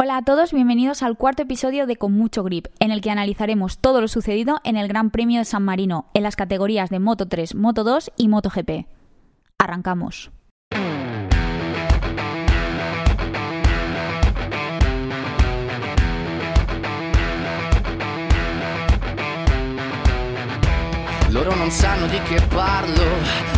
Hola 0.00 0.18
a 0.18 0.22
todos, 0.22 0.52
bienvenidos 0.52 1.02
al 1.02 1.16
cuarto 1.16 1.42
episodio 1.42 1.84
de 1.88 1.96
Con 1.96 2.12
mucho 2.12 2.44
grip, 2.44 2.68
en 2.78 2.92
el 2.92 3.00
que 3.00 3.10
analizaremos 3.10 3.78
todo 3.78 4.00
lo 4.00 4.06
sucedido 4.06 4.60
en 4.62 4.76
el 4.76 4.86
Gran 4.86 5.10
Premio 5.10 5.40
de 5.40 5.44
San 5.44 5.64
Marino, 5.64 6.06
en 6.14 6.22
las 6.22 6.36
categorías 6.36 6.88
de 6.88 7.00
Moto 7.00 7.26
3, 7.26 7.56
Moto 7.56 7.82
2 7.82 8.12
y 8.16 8.28
Moto 8.28 8.48
GP. 8.48 8.86
Arrancamos. 9.58 10.30
Di 22.08 22.40
parlo, 22.54 23.57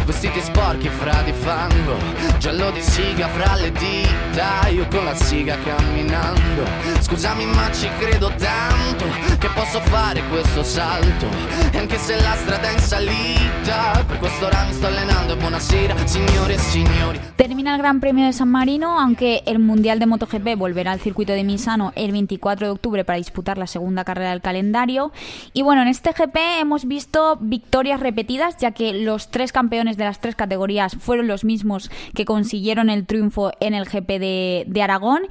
in 16.77 16.87
e. 16.87 17.21
Termina 17.37 17.75
el 17.75 17.81
Gran 17.81 18.01
Premio 18.01 18.27
de 18.27 18.33
San 18.33 18.51
Marino, 18.51 19.01
aunque 19.01 19.43
el 19.47 19.59
Mundial 19.59 19.99
de 19.99 20.07
MotoGP 20.07 20.57
volverá 20.57 20.93
al 20.93 21.01
circuito 21.01 21.33
de 21.33 21.43
Misano 21.45 21.93
el 21.97 22.13
24 22.13 22.67
de 22.67 22.73
octubre 22.73 23.05
para 23.05 23.17
disputar 23.17 23.59
la 23.59 23.67
segunda 23.67 24.05
carrera 24.05 24.31
del 24.31 24.41
calendario. 24.41 25.13
Y 25.53 25.63
bueno, 25.63 25.83
en 25.83 25.89
este 25.89 26.13
GP 26.13 26.37
hemos 26.61 26.87
visto 26.87 27.39
victorias 27.41 28.01
repetidas, 28.01 28.57
ya 28.59 28.73
que 28.73 28.93
los 28.93 29.31
tres 29.31 29.53
campeones 29.53 29.90
de 29.97 30.05
las 30.05 30.21
tres 30.21 30.35
categorías 30.35 30.97
fueron 30.97 31.27
los 31.27 31.45
mismos 31.45 31.91
que 32.15 32.25
consiguieron 32.25 32.91
el 32.91 33.07
triunfo 33.07 33.53
en 33.61 33.75
el 33.75 33.85
GP 33.85 34.09
de, 34.19 34.65
de 34.67 34.83
Aragón. 34.83 35.23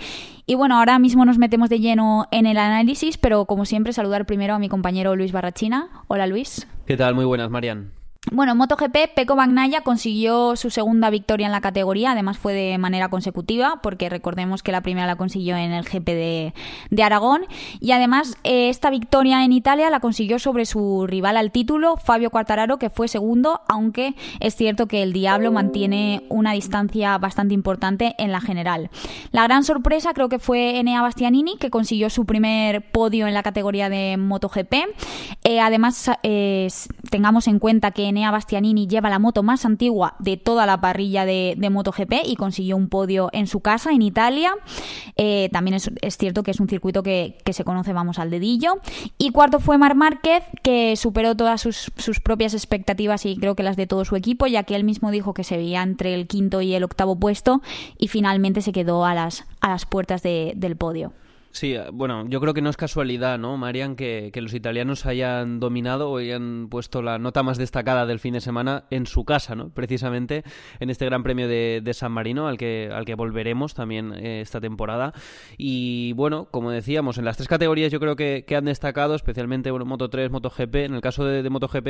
Y 0.46 0.56
bueno, 0.56 0.78
ahora 0.78 0.98
mismo 1.00 1.26
nos 1.26 1.38
metemos 1.38 1.70
de 1.70 1.80
lleno 1.80 2.28
en 2.32 2.46
el 2.46 2.58
análisis, 2.58 3.18
pero 3.18 3.46
como 3.46 3.66
siempre 3.66 3.94
saludar 3.94 4.26
primero 4.26 4.56
a 4.56 4.60
mi 4.60 4.70
compañero 4.70 5.16
Luis 5.16 5.32
Barrachina. 5.32 5.90
Hola 6.08 6.28
Luis. 6.28 6.68
¿Qué 6.86 6.98
tal? 6.98 7.14
Muy 7.14 7.26
buenas, 7.26 7.50
Marian. 7.50 7.99
Bueno, 8.34 8.54
MotoGP, 8.54 9.16
Peco 9.16 9.38
Bagnaia 9.38 9.80
consiguió 9.80 10.58
su 10.58 10.70
segunda 10.70 11.10
victoria 11.10 11.46
en 11.46 11.54
la 11.54 11.62
categoría, 11.62 12.12
además 12.12 12.38
fue 12.38 12.54
de 12.54 12.78
manera 12.78 13.08
consecutiva, 13.08 13.80
porque 13.82 14.10
recordemos 14.10 14.62
que 14.62 14.74
la 14.74 14.82
primera 14.82 15.08
la 15.08 15.16
consiguió 15.16 15.56
en 15.56 15.72
el 15.72 15.86
GP 15.86 16.06
de, 16.06 16.54
de 16.90 17.04
Aragón, 17.04 17.44
y 17.80 17.92
además 17.92 18.36
eh, 18.44 18.68
esta 18.68 18.90
victoria 18.90 19.46
en 19.46 19.54
Italia 19.54 19.90
la 19.90 20.02
consiguió 20.02 20.38
sobre 20.38 20.66
su 20.66 21.08
rival 21.08 21.38
al 21.38 21.54
título, 21.54 21.96
Fabio 21.96 22.30
Quartararo, 22.30 22.78
que 22.78 22.90
fue 22.90 23.08
segundo, 23.08 23.62
aunque 23.70 24.16
es 24.42 24.54
cierto 24.54 24.88
que 24.88 25.02
el 25.02 25.14
Diablo 25.14 25.54
mantiene 25.54 26.24
una 26.28 26.52
distancia 26.52 27.18
bastante 27.20 27.54
importante 27.54 28.16
en 28.18 28.34
la 28.34 28.42
general. 28.42 28.90
La 29.32 29.44
gran 29.44 29.64
sorpresa 29.64 30.14
creo 30.14 30.28
que 30.28 30.40
fue 30.40 30.78
Enea 30.78 31.02
Bastianini, 31.02 31.56
que 31.58 31.70
consiguió 31.70 32.10
su 32.10 32.26
primer 32.26 32.92
podio 32.92 33.28
en 33.28 33.34
la 33.34 33.44
categoría 33.44 33.88
de 33.88 34.18
MotoGP. 34.18 34.74
Eh, 35.46 35.62
además, 35.62 36.12
eh, 36.24 36.68
tengamos 37.10 37.48
en 37.48 37.60
cuenta 37.60 37.92
que 37.92 38.09
Enea 38.10 38.32
Bastianini 38.32 38.88
lleva 38.88 39.10
la 39.10 39.20
moto 39.20 39.44
más 39.44 39.66
antigua 39.66 40.16
de 40.20 40.38
toda 40.38 40.66
la 40.66 40.82
parrilla 40.82 41.26
de, 41.26 41.56
MotoGP 41.70 42.14
y 42.26 42.36
consiguió 42.36 42.76
un 42.76 42.90
podio 42.90 43.30
en 43.32 43.48
su 43.48 43.62
casa, 43.62 43.92
en 43.92 44.02
Italia. 44.02 44.52
Eh, 45.16 45.50
también 45.52 45.76
es, 45.76 46.18
cierto 46.18 46.44
que 46.44 46.52
es 46.52 46.60
un 46.60 46.68
circuito 46.68 47.04
que, 47.04 47.38
se 47.52 47.64
conoce, 47.64 47.94
vamos, 47.94 48.20
al 48.20 48.30
dedillo. 48.30 48.80
Y 49.18 49.32
cuarto 49.32 49.60
fue 49.60 49.78
Mar 49.78 49.96
Márquez, 49.96 50.44
que 50.64 50.96
superó 50.96 51.36
todas 51.36 51.62
sus, 51.62 51.92
propias 52.24 52.54
expectativas 52.54 53.26
y 53.26 53.38
creo 53.38 53.56
que 53.56 53.64
las 53.64 53.78
de 53.78 53.88
todo 53.88 54.06
su 54.06 54.16
equipo, 54.16 54.48
ya 54.48 54.64
que 54.64 54.76
él 54.76 54.84
mismo 54.84 55.12
dijo 55.12 55.34
que 55.34 55.44
se 55.44 55.58
veía 55.58 55.82
entre 55.84 56.14
el 56.14 56.28
quinto 56.28 56.62
y 56.62 56.74
el 56.74 56.84
octavo 56.84 57.18
puesto 57.18 57.62
y 57.98 58.08
finalmente 58.08 58.62
se 58.62 58.72
quedó 58.72 59.06
a 59.06 59.14
las, 59.14 59.46
a 59.62 59.70
las 59.70 59.86
puertas 59.86 60.22
de, 60.24 60.54
del 60.56 60.76
podio. 60.76 61.14
Sí, 61.52 61.76
bueno, 61.92 62.28
yo 62.30 62.40
creo 62.40 62.54
que 62.54 62.62
no 62.62 62.70
es 62.70 62.78
casualidad, 62.78 63.40
¿no, 63.40 63.58
Marian, 63.58 63.96
que, 63.96 64.30
que, 64.32 64.42
los 64.42 64.54
italianos 64.54 65.08
hayan 65.08 65.60
dominado 65.60 66.12
o 66.12 66.18
hayan 66.18 66.68
puesto 66.70 67.02
la 67.02 67.18
nota 67.18 67.42
más 67.42 67.58
destacada 67.58 68.06
del 68.06 68.20
fin 68.20 68.36
de 68.36 68.40
semana 68.40 68.86
en 68.92 69.08
su 69.08 69.26
casa, 69.26 69.56
¿no? 69.56 69.70
Precisamente 69.70 70.44
en 70.80 70.92
este 70.92 71.06
Gran 71.06 71.24
Premio 71.24 71.48
de, 71.48 71.82
de 71.84 71.94
San 71.96 72.12
Marino, 72.12 72.48
al 72.48 72.58
que, 72.58 72.92
al 72.94 73.04
que 73.04 73.16
volveremos 73.16 73.74
también 73.74 74.14
eh, 74.14 74.42
esta 74.42 74.62
temporada. 74.62 75.12
Y 75.58 76.14
bueno, 76.14 76.48
como 76.52 76.70
decíamos, 76.70 77.18
en 77.18 77.26
las 77.26 77.38
tres 77.38 77.50
categorías 77.50 77.92
yo 77.92 78.00
creo 78.00 78.16
que, 78.16 78.46
que 78.48 78.56
han 78.56 78.66
destacado, 78.66 79.16
especialmente 79.16 79.72
bueno, 79.72 79.86
Moto 79.86 80.08
3, 80.10 80.30
Moto 80.30 80.52
GP. 80.56 80.76
En 80.86 80.94
el 80.94 81.02
caso 81.02 81.26
de, 81.26 81.42
de 81.42 81.50
MotoGP, 81.50 81.88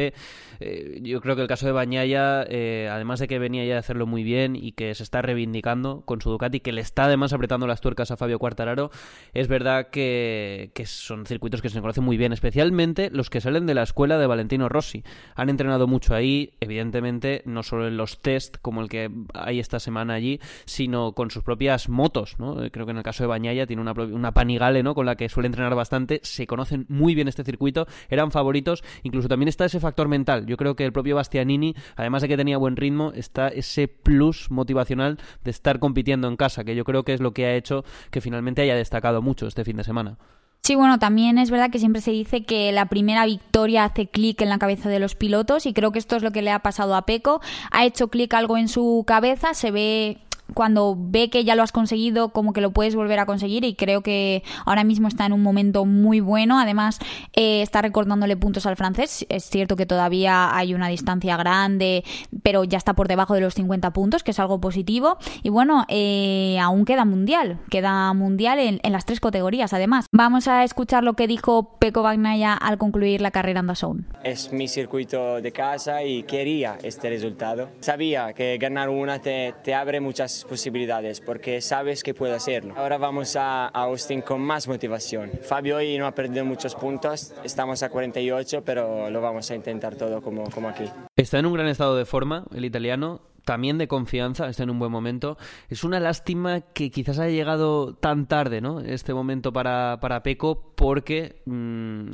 eh, 0.62 1.00
yo 1.02 1.20
creo 1.20 1.36
que 1.36 1.42
el 1.42 1.50
caso 1.50 1.66
de 1.66 1.74
Bañaya, 1.74 2.46
eh, 2.48 2.88
además 2.90 3.20
de 3.20 3.28
que 3.28 3.40
venía 3.40 3.66
ya 3.66 3.74
de 3.74 3.80
hacerlo 3.80 4.08
muy 4.08 4.24
bien 4.24 4.56
y 4.56 4.72
que 4.72 4.96
se 4.96 5.04
está 5.04 5.22
reivindicando 5.22 6.02
con 6.06 6.22
su 6.22 6.30
Ducati, 6.32 6.62
que 6.62 6.72
le 6.72 6.80
está 6.80 7.06
además 7.06 7.34
apretando 7.34 7.68
las 7.68 7.82
tuercas 7.82 8.10
a 8.12 8.16
Fabio 8.16 8.40
Quartararo, 8.40 8.90
es 9.34 9.49
verdad 9.50 9.90
que, 9.90 10.72
son 10.86 11.26
circuitos 11.26 11.62
que 11.62 11.70
se 11.70 11.82
conocen 11.82 12.04
muy 12.04 12.18
bien, 12.18 12.32
especialmente 12.32 13.10
los 13.12 13.30
que 13.30 13.42
salen 13.42 13.66
de 13.66 13.74
la 13.74 13.84
escuela 13.84 14.18
de 14.18 14.28
Valentino 14.28 14.70
Rossi. 14.70 15.04
Han 15.36 15.50
entrenado 15.50 15.88
mucho 15.88 16.16
ahí, 16.16 16.54
evidentemente, 16.60 17.42
no 17.46 17.64
solo 17.64 17.88
en 17.88 17.98
los 17.98 18.22
test 18.22 18.58
como 18.62 18.82
el 18.82 18.90
que 18.90 19.12
hay 19.34 19.60
esta 19.60 19.80
semana 19.80 20.14
allí, 20.14 20.40
sino 20.66 21.14
con 21.14 21.32
sus 21.32 21.44
propias 21.44 21.90
motos. 21.90 22.36
¿no? 22.40 22.56
Creo 22.72 22.86
que 22.86 22.92
en 22.92 22.98
el 22.98 23.04
caso 23.04 23.24
de 23.24 23.28
Bañaya 23.28 23.68
tiene 23.68 23.82
una, 23.82 23.92
una 23.92 24.34
Panigale 24.34 24.84
¿no? 24.84 24.96
con 24.96 25.06
la 25.06 25.16
que 25.16 25.30
suele 25.30 25.48
entrenar 25.48 25.76
bastante. 25.76 26.22
Se 26.24 26.48
conocen 26.48 26.86
muy 26.88 27.16
bien 27.16 27.28
este 27.28 27.44
circuito, 27.44 27.88
eran 28.10 28.32
favoritos. 28.32 28.84
Incluso 29.04 29.28
también 29.28 29.50
está 29.50 29.66
ese 29.66 29.80
factor 29.80 30.08
mental. 30.08 30.46
Yo 30.46 30.56
creo 30.56 30.76
que 30.76 30.86
el 30.86 30.94
propio 30.94 31.16
Bastianini, 31.16 31.76
además 31.96 32.22
de 32.22 32.28
que 32.28 32.38
tenía 32.38 32.58
buen 32.58 32.76
ritmo, 32.76 33.12
está 33.14 33.50
ese 33.50 33.88
plus 33.88 34.52
motivacional 34.52 35.18
de 35.44 35.52
estar 35.52 35.80
compitiendo 35.80 36.28
en 36.28 36.38
casa, 36.38 36.64
que 36.64 36.76
yo 36.76 36.84
creo 36.86 37.04
que 37.04 37.14
es 37.14 37.20
lo 37.20 37.34
que 37.34 37.46
ha 37.46 37.56
hecho 37.56 37.84
que 38.12 38.22
finalmente 38.22 38.62
haya 38.62 38.76
destacado 38.76 39.22
mucho 39.22 39.39
este 39.48 39.64
fin 39.64 39.78
de 39.78 39.84
semana. 39.84 40.18
Sí, 40.62 40.76
bueno, 40.76 41.00
también 41.00 41.38
es 41.38 41.52
verdad 41.52 41.72
que 41.72 41.80
siempre 41.80 42.02
se 42.02 42.12
dice 42.12 42.44
que 42.44 42.72
la 42.72 42.88
primera 42.88 43.26
victoria 43.26 43.86
hace 43.86 44.08
clic 44.08 44.42
en 44.42 44.50
la 44.50 44.60
cabeza 44.60 44.90
de 44.90 45.00
los 45.00 45.16
pilotos 45.16 45.66
y 45.66 45.74
creo 45.74 45.92
que 45.92 46.00
esto 46.00 46.16
es 46.16 46.22
lo 46.22 46.32
que 46.32 46.42
le 46.42 46.52
ha 46.52 46.60
pasado 46.60 46.96
a 46.96 47.06
Peco. 47.06 47.42
Ha 47.72 47.86
hecho 47.86 48.10
clic 48.10 48.34
algo 48.34 48.58
en 48.58 48.68
su 48.68 49.04
cabeza, 49.08 49.54
se 49.54 49.72
ve 49.72 50.20
cuando 50.54 50.96
ve 50.98 51.30
que 51.30 51.44
ya 51.44 51.56
lo 51.56 51.64
has 51.64 51.72
conseguido, 51.72 52.30
como 52.30 52.54
que 52.54 52.62
lo 52.62 52.72
puedes 52.72 52.96
volver 52.96 53.20
a 53.20 53.26
conseguir 53.26 53.64
y 53.64 53.76
creo 53.76 54.02
que 54.02 54.44
ahora 54.66 54.84
mismo 54.84 55.08
está 55.08 55.26
en 55.26 55.34
un 55.34 55.42
momento 55.42 55.86
muy 55.86 56.20
bueno. 56.20 56.60
Además, 56.60 57.00
eh, 57.34 57.62
está 57.62 57.82
recordándole 57.82 58.38
puntos 58.38 58.66
al 58.66 58.76
francés. 58.76 59.26
Es 59.30 59.46
cierto 59.50 59.76
que 59.76 59.86
todavía 59.86 60.56
hay 60.56 60.74
una 60.74 60.88
distancia 60.88 61.38
grande, 61.38 62.04
pero 62.44 62.64
ya 62.64 62.78
está 62.78 62.94
por 62.94 63.08
debajo 63.08 63.34
de 63.34 63.42
los 63.42 63.54
50 63.54 63.92
puntos, 63.92 64.24
que 64.24 64.32
es 64.32 64.40
algo 64.40 64.60
positivo. 64.60 65.18
Y 65.44 65.50
bueno, 65.50 65.86
eh, 65.88 66.58
aún 66.62 66.86
queda 66.86 67.06
mundial, 67.06 67.60
queda 67.70 68.14
mundial 68.14 68.60
en, 68.60 68.80
en, 68.84 68.92
las 68.92 69.06
tres 69.06 69.20
categorías. 69.20 69.74
Además, 69.74 70.06
vamos 70.12 70.48
a 70.48 70.64
escuchar 70.64 71.04
lo 71.04 71.14
que 71.14 71.28
dijo 71.28 71.78
Peco 71.80 72.02
Bagnaia 72.02 72.54
al 72.54 72.78
concluir 72.78 73.22
la 73.22 73.32
carrera 73.32 73.60
en 73.60 73.68
Dazón. 73.68 74.08
Es 74.24 74.52
mi 74.52 74.68
circuito 74.68 75.42
de 75.42 75.52
casa 75.52 76.04
y 76.04 76.24
quería 76.24 76.78
este 76.84 77.10
resultado. 77.10 77.70
Sabía 77.80 78.34
que 78.34 78.58
ganar 78.58 78.90
una 78.90 79.20
te, 79.20 79.54
te 79.64 79.74
abre 79.74 80.00
muchas 80.00 80.39
posibilidades 80.46 81.22
porque 81.22 81.62
sabes 81.62 82.04
que 82.04 82.14
puede 82.14 82.34
hacerlo. 82.34 82.74
Ahora 82.78 82.98
vamos 82.98 83.36
a, 83.36 83.68
Austin 83.68 84.22
con 84.22 84.42
más 84.42 84.68
motivación. 84.68 85.32
Fabio 85.42 85.78
hoy 85.78 85.98
no 85.98 86.08
ha 86.08 86.14
perdido 86.14 86.46
muchos 86.46 86.76
puntos, 86.76 87.34
estamos 87.44 87.84
a 87.84 87.90
48, 87.90 88.64
pero 88.66 89.10
lo 89.10 89.22
vamos 89.22 89.50
a 89.52 89.56
intentar 89.56 89.96
todo 89.96 90.22
como, 90.22 90.50
como 90.50 90.70
aquí. 90.70 90.86
Está 91.16 91.40
en 91.40 91.46
un 91.46 91.54
gran 91.54 91.68
estado 91.68 91.96
de 91.96 92.06
forma 92.06 92.46
el 92.54 92.66
italiano, 92.66 93.22
también 93.50 93.80
de 93.80 93.88
confianza, 93.88 94.48
está 94.48 94.62
en 94.62 94.70
un 94.70 94.78
buen 94.78 94.92
momento. 94.92 95.36
Es 95.70 95.84
una 95.84 96.00
lástima 96.00 96.62
que 96.62 96.92
quizás 96.92 97.18
haya 97.18 97.36
llegado 97.36 97.96
tan 97.96 98.28
tarde, 98.28 98.62
¿no? 98.62 98.80
Este 98.80 99.12
momento 99.12 99.52
para, 99.52 99.98
para 100.00 100.22
Peco, 100.22 100.76
porque 100.76 101.42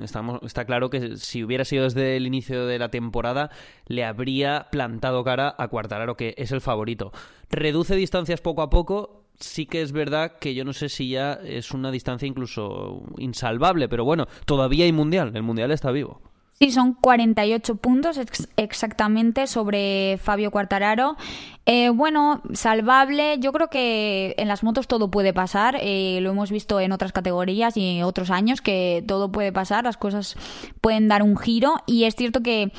estamos, 0.01 0.39
está 0.43 0.63
claro 0.63 0.89
que 0.89 1.17
si 1.17 1.43
hubiera 1.43 1.65
sido 1.65 1.83
desde 1.83 2.15
el 2.15 2.25
inicio 2.25 2.65
de 2.65 2.79
la 2.79 2.87
temporada, 2.87 3.49
le 3.85 4.05
habría 4.05 4.67
plantado 4.71 5.25
cara 5.25 5.53
a 5.57 5.67
Quartararo, 5.67 6.15
que 6.15 6.35
es 6.37 6.53
el 6.53 6.61
favorito. 6.61 7.11
Reduce 7.49 7.97
distancias 7.97 8.39
poco 8.39 8.61
a 8.61 8.69
poco, 8.69 9.25
sí 9.37 9.65
que 9.65 9.81
es 9.81 9.91
verdad 9.91 10.37
que 10.39 10.55
yo 10.55 10.63
no 10.63 10.71
sé 10.71 10.87
si 10.87 11.09
ya 11.09 11.33
es 11.33 11.71
una 11.71 11.91
distancia 11.91 12.29
incluso 12.29 13.03
insalvable, 13.17 13.89
pero 13.89 14.05
bueno, 14.05 14.25
todavía 14.45 14.85
hay 14.85 14.93
mundial, 14.93 15.35
el 15.35 15.43
mundial 15.43 15.71
está 15.71 15.91
vivo. 15.91 16.21
Sí, 16.57 16.71
son 16.71 16.93
48 16.93 17.75
puntos 17.75 18.17
ex 18.17 18.47
exactamente 18.55 19.45
sobre 19.45 20.17
Fabio 20.23 20.51
Quartararo. 20.51 21.17
Eh, 21.65 21.89
bueno, 21.89 22.41
salvable. 22.53 23.39
Yo 23.39 23.51
creo 23.51 23.69
que 23.69 24.35
en 24.37 24.47
las 24.47 24.63
motos 24.63 24.87
todo 24.87 25.11
puede 25.11 25.33
pasar. 25.33 25.77
Eh, 25.81 26.19
lo 26.21 26.29
hemos 26.29 26.51
visto 26.51 26.79
en 26.79 26.93
otras 26.93 27.11
categorías 27.11 27.75
y 27.75 28.01
otros 28.03 28.31
años 28.31 28.61
que 28.61 29.03
todo 29.05 29.33
puede 29.33 29.51
pasar. 29.51 29.83
Las 29.83 29.97
cosas 29.97 30.37
pueden 30.79 31.09
dar 31.09 31.23
un 31.23 31.35
giro. 31.35 31.75
Y 31.87 32.05
es 32.05 32.15
cierto 32.15 32.41
que 32.41 32.71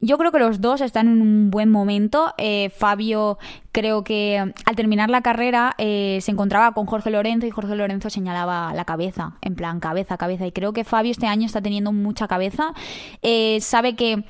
yo 0.00 0.16
creo 0.16 0.32
que 0.32 0.38
los 0.38 0.60
dos 0.60 0.80
están 0.80 1.08
en 1.08 1.20
un 1.20 1.50
buen 1.50 1.70
momento. 1.70 2.32
Eh, 2.38 2.70
Fabio 2.70 3.38
creo 3.70 4.02
que 4.02 4.38
al 4.38 4.76
terminar 4.76 5.10
la 5.10 5.20
carrera 5.20 5.74
eh, 5.76 6.18
se 6.22 6.30
encontraba 6.30 6.72
con 6.72 6.86
Jorge 6.86 7.10
Lorenzo 7.10 7.46
y 7.46 7.50
Jorge 7.50 7.76
Lorenzo 7.76 8.08
señalaba 8.08 8.72
la 8.74 8.86
cabeza, 8.86 9.36
en 9.42 9.54
plan 9.54 9.78
cabeza, 9.78 10.16
cabeza. 10.16 10.46
Y 10.46 10.52
creo 10.52 10.72
que 10.72 10.84
Fabio 10.84 11.10
este 11.12 11.26
año 11.26 11.44
está 11.44 11.60
teniendo 11.60 11.92
mucha 11.92 12.26
cabeza. 12.28 12.72
Eh, 13.20 13.58
sabe 13.60 13.94
que 13.94 14.24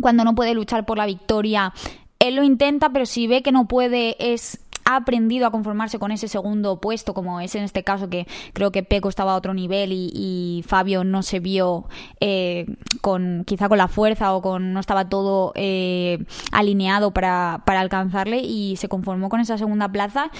cuando 0.00 0.24
no 0.24 0.34
puede 0.34 0.54
luchar 0.54 0.84
por 0.84 0.98
la 0.98 1.06
victoria, 1.06 1.72
él 2.18 2.34
lo 2.34 2.42
intenta, 2.42 2.90
pero 2.90 3.06
si 3.06 3.28
ve 3.28 3.42
que 3.42 3.52
no 3.52 3.68
puede 3.68 4.16
es 4.18 4.65
ha 4.86 4.96
aprendido 4.96 5.46
a 5.46 5.50
conformarse 5.50 5.98
con 5.98 6.12
ese 6.12 6.28
segundo 6.28 6.80
puesto, 6.80 7.12
como 7.12 7.40
es 7.40 7.54
en 7.56 7.64
este 7.64 7.82
caso 7.82 8.08
que 8.08 8.26
creo 8.52 8.70
que 8.70 8.84
Peco 8.84 9.08
estaba 9.08 9.32
a 9.32 9.36
otro 9.36 9.52
nivel 9.52 9.90
y, 9.92 10.64
Fabio 10.66 11.04
no 11.04 11.22
se 11.22 11.40
vio 11.40 11.88
eh, 12.20 12.66
con 13.00 13.44
quizá 13.44 13.68
con 13.68 13.78
la 13.78 13.88
fuerza 13.88 14.34
o 14.34 14.42
con 14.42 14.72
no 14.72 14.80
estaba 14.80 15.08
todo 15.08 15.52
eh, 15.54 16.24
alineado 16.50 17.12
para, 17.12 17.62
para 17.66 17.80
alcanzarle 17.80 18.38
y 18.38 18.76
se 18.76 18.88
conformó 18.88 19.28
con 19.28 19.40
esa 19.40 19.58
segunda 19.58 19.88
plaza 19.88 20.30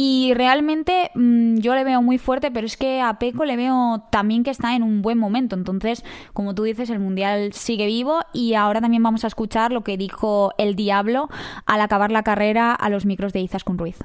y 0.00 0.32
realmente 0.34 1.10
mm, 1.16 1.56
yo 1.56 1.74
le 1.74 1.82
veo 1.82 2.02
muy 2.02 2.18
fuerte, 2.18 2.52
pero 2.52 2.64
es 2.68 2.76
que 2.76 3.00
a 3.00 3.18
Peco 3.18 3.44
le 3.44 3.56
veo 3.56 4.04
también 4.12 4.44
que 4.44 4.50
está 4.50 4.76
en 4.76 4.84
un 4.84 5.02
buen 5.02 5.18
momento. 5.18 5.56
Entonces, 5.56 6.04
como 6.32 6.54
tú 6.54 6.62
dices, 6.62 6.88
el 6.90 7.00
Mundial 7.00 7.52
sigue 7.52 7.86
vivo 7.86 8.20
y 8.32 8.54
ahora 8.54 8.80
también 8.80 9.02
vamos 9.02 9.24
a 9.24 9.26
escuchar 9.26 9.72
lo 9.72 9.82
que 9.82 9.96
dijo 9.96 10.52
el 10.56 10.76
Diablo 10.76 11.28
al 11.66 11.80
acabar 11.80 12.12
la 12.12 12.22
carrera 12.22 12.74
a 12.74 12.88
los 12.90 13.06
micros 13.06 13.32
de 13.32 13.40
Izaskun 13.40 13.76
Ruiz. 13.76 13.98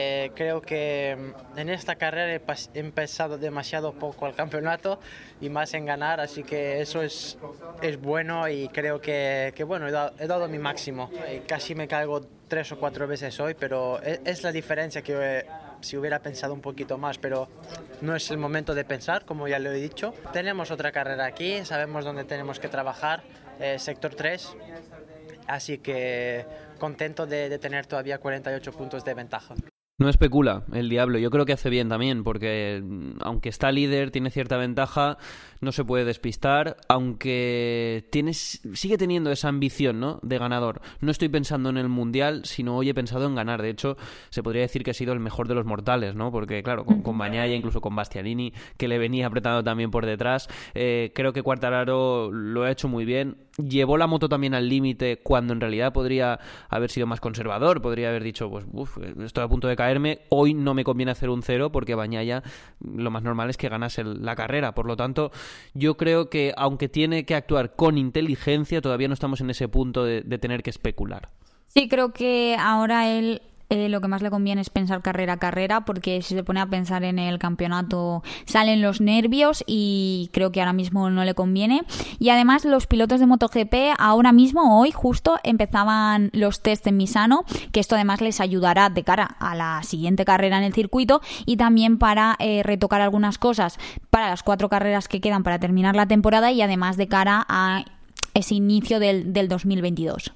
Eh, 0.00 0.30
creo 0.36 0.62
que 0.62 1.16
mm, 1.18 1.58
en 1.58 1.70
esta 1.70 1.96
carrera 1.96 2.32
he, 2.32 2.78
empezado 2.78 3.36
demasiado 3.36 3.92
poco 3.94 4.26
al 4.26 4.34
campeonato 4.36 5.00
y 5.40 5.48
más 5.48 5.74
en 5.74 5.86
ganar, 5.86 6.20
así 6.20 6.44
que 6.44 6.80
eso 6.80 7.02
es, 7.02 7.36
es 7.82 8.00
bueno 8.00 8.48
y 8.48 8.68
creo 8.68 9.00
que, 9.00 9.52
que 9.56 9.64
bueno, 9.64 9.88
he 9.88 10.26
dado, 10.28 10.46
mi 10.46 10.60
máximo. 10.60 11.10
Eh, 11.26 11.42
casi 11.48 11.74
me 11.74 11.88
caigo 11.88 12.20
tres 12.46 12.70
o 12.70 12.78
cuatro 12.78 13.08
veces 13.08 13.40
hoy, 13.40 13.54
pero 13.58 14.00
es, 14.00 14.20
es 14.24 14.44
la 14.44 14.52
diferencia 14.52 15.02
que 15.02 15.16
eh, 15.20 15.46
si 15.80 15.96
hubiera 15.96 16.20
pensado 16.20 16.54
un 16.54 16.60
poquito 16.60 16.96
más, 16.96 17.18
pero 17.18 17.48
no 18.00 18.14
es 18.14 18.30
el 18.30 18.38
momento 18.38 18.76
de 18.76 18.84
pensar, 18.84 19.24
como 19.24 19.48
ya 19.48 19.58
lo 19.58 19.72
he 19.72 19.80
dicho. 19.80 20.14
Tenemos 20.32 20.70
otra 20.70 20.92
carrera 20.92 21.24
aquí, 21.24 21.64
sabemos 21.64 22.04
dónde 22.04 22.22
tenemos 22.22 22.60
que 22.60 22.68
trabajar, 22.68 23.24
sector 23.78 24.14
3, 24.14 24.56
así 25.48 25.78
que 25.78 26.46
contento 26.78 27.26
de, 27.26 27.48
de 27.48 27.58
tener 27.58 27.86
todavía 27.86 28.18
48 28.18 28.72
puntos 28.72 29.04
de 29.04 29.14
ventaja. 29.14 29.56
No 30.00 30.08
especula 30.08 30.62
el 30.72 30.88
diablo. 30.88 31.18
Yo 31.18 31.28
creo 31.28 31.44
que 31.44 31.54
hace 31.54 31.70
bien 31.70 31.88
también, 31.88 32.22
porque 32.22 32.80
mm, 32.80 33.18
aunque 33.20 33.48
está 33.48 33.72
líder, 33.72 34.12
tiene 34.12 34.30
cierta 34.30 34.56
ventaja, 34.56 35.18
no 35.60 35.72
se 35.72 35.84
puede 35.84 36.04
despistar, 36.04 36.76
aunque 36.88 38.06
tienes, 38.12 38.62
sigue 38.74 38.96
teniendo 38.96 39.32
esa 39.32 39.48
ambición 39.48 39.98
¿no? 39.98 40.20
de 40.22 40.38
ganador. 40.38 40.82
No 41.00 41.10
estoy 41.10 41.28
pensando 41.28 41.68
en 41.68 41.78
el 41.78 41.88
Mundial, 41.88 42.42
sino 42.44 42.76
hoy 42.76 42.90
he 42.90 42.94
pensado 42.94 43.26
en 43.26 43.34
ganar. 43.34 43.60
De 43.60 43.70
hecho, 43.70 43.96
se 44.30 44.40
podría 44.44 44.62
decir 44.62 44.84
que 44.84 44.92
ha 44.92 44.94
sido 44.94 45.12
el 45.12 45.18
mejor 45.18 45.48
de 45.48 45.56
los 45.56 45.66
mortales, 45.66 46.14
¿no? 46.14 46.30
porque 46.30 46.62
claro, 46.62 46.84
con, 46.84 47.02
con 47.02 47.18
Bañaya, 47.18 47.56
incluso 47.56 47.80
con 47.80 47.96
Bastianini, 47.96 48.52
que 48.76 48.86
le 48.86 48.98
venía 48.98 49.26
apretando 49.26 49.64
también 49.64 49.90
por 49.90 50.06
detrás, 50.06 50.48
eh, 50.74 51.10
creo 51.12 51.32
que 51.32 51.42
Cuartararo 51.42 52.30
lo 52.30 52.62
ha 52.62 52.70
hecho 52.70 52.86
muy 52.86 53.04
bien 53.04 53.48
llevó 53.58 53.96
la 53.96 54.06
moto 54.06 54.28
también 54.28 54.54
al 54.54 54.68
límite 54.68 55.18
cuando 55.18 55.52
en 55.52 55.60
realidad 55.60 55.92
podría 55.92 56.38
haber 56.68 56.90
sido 56.90 57.06
más 57.06 57.20
conservador, 57.20 57.82
podría 57.82 58.08
haber 58.08 58.22
dicho, 58.22 58.48
pues 58.48 58.64
uf, 58.72 58.98
estoy 58.98 59.44
a 59.44 59.48
punto 59.48 59.68
de 59.68 59.76
hoy 60.28 60.54
no 60.54 60.74
me 60.74 60.84
conviene 60.84 61.12
hacer 61.12 61.30
un 61.30 61.42
cero 61.42 61.70
porque 61.72 61.94
Bañaya 61.94 62.42
lo 62.80 63.10
más 63.10 63.22
normal 63.22 63.50
es 63.50 63.56
que 63.56 63.68
ganase 63.68 64.04
la 64.04 64.36
carrera, 64.36 64.74
por 64.74 64.86
lo 64.86 64.96
tanto 64.96 65.30
yo 65.74 65.96
creo 65.96 66.30
que 66.30 66.52
aunque 66.56 66.88
tiene 66.88 67.24
que 67.24 67.34
actuar 67.34 67.76
con 67.76 67.98
inteligencia, 67.98 68.80
todavía 68.80 69.08
no 69.08 69.14
estamos 69.14 69.40
en 69.40 69.50
ese 69.50 69.68
punto 69.68 70.04
de, 70.04 70.22
de 70.22 70.38
tener 70.38 70.62
que 70.62 70.70
especular. 70.70 71.28
Sí, 71.68 71.88
creo 71.88 72.12
que 72.12 72.56
ahora 72.58 73.08
él 73.10 73.42
eh, 73.70 73.88
lo 73.90 74.00
que 74.00 74.08
más 74.08 74.22
le 74.22 74.30
conviene 74.30 74.62
es 74.62 74.70
pensar 74.70 75.02
carrera 75.02 75.34
a 75.34 75.36
carrera, 75.36 75.84
porque 75.84 76.22
si 76.22 76.34
se 76.34 76.42
pone 76.42 76.60
a 76.60 76.66
pensar 76.66 77.04
en 77.04 77.18
el 77.18 77.38
campeonato 77.38 78.22
salen 78.46 78.80
los 78.80 79.00
nervios 79.00 79.62
y 79.66 80.30
creo 80.32 80.52
que 80.52 80.60
ahora 80.60 80.72
mismo 80.72 81.10
no 81.10 81.24
le 81.24 81.34
conviene. 81.34 81.82
Y 82.18 82.30
además 82.30 82.64
los 82.64 82.86
pilotos 82.86 83.20
de 83.20 83.26
MotoGP 83.26 83.74
ahora 83.98 84.32
mismo, 84.32 84.80
hoy 84.80 84.90
justo, 84.90 85.38
empezaban 85.42 86.30
los 86.32 86.62
test 86.62 86.86
en 86.86 86.96
Misano, 86.96 87.44
que 87.72 87.80
esto 87.80 87.94
además 87.94 88.20
les 88.22 88.40
ayudará 88.40 88.88
de 88.88 89.04
cara 89.04 89.36
a 89.38 89.54
la 89.54 89.82
siguiente 89.82 90.24
carrera 90.24 90.58
en 90.58 90.64
el 90.64 90.72
circuito 90.72 91.20
y 91.44 91.58
también 91.58 91.98
para 91.98 92.36
eh, 92.38 92.62
retocar 92.62 93.02
algunas 93.02 93.36
cosas 93.36 93.78
para 94.08 94.30
las 94.30 94.42
cuatro 94.42 94.68
carreras 94.68 95.08
que 95.08 95.20
quedan 95.20 95.42
para 95.42 95.58
terminar 95.58 95.94
la 95.94 96.06
temporada 96.06 96.50
y 96.52 96.62
además 96.62 96.96
de 96.96 97.08
cara 97.08 97.44
a 97.48 97.84
ese 98.32 98.54
inicio 98.54 98.98
del, 98.98 99.32
del 99.32 99.48
2022. 99.48 100.32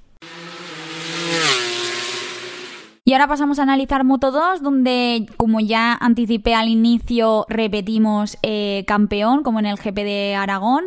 Y 3.13 3.15
ahora 3.15 3.29
pasamos 3.29 3.59
a 3.59 3.65
analizar 3.65 4.05
Moto 4.05 4.31
2, 4.31 4.63
donde, 4.63 5.27
como 5.37 5.61
ya 5.61 5.93
anticipé 5.93 6.55
al 6.55 6.69
inicio, 6.69 7.45
repetimos 7.47 8.39
eh, 8.43 8.85
campeón, 8.87 9.43
como 9.43 9.59
en 9.59 9.67
el 9.67 9.77
GP 9.77 9.97
de 9.97 10.35
Aragón. 10.35 10.85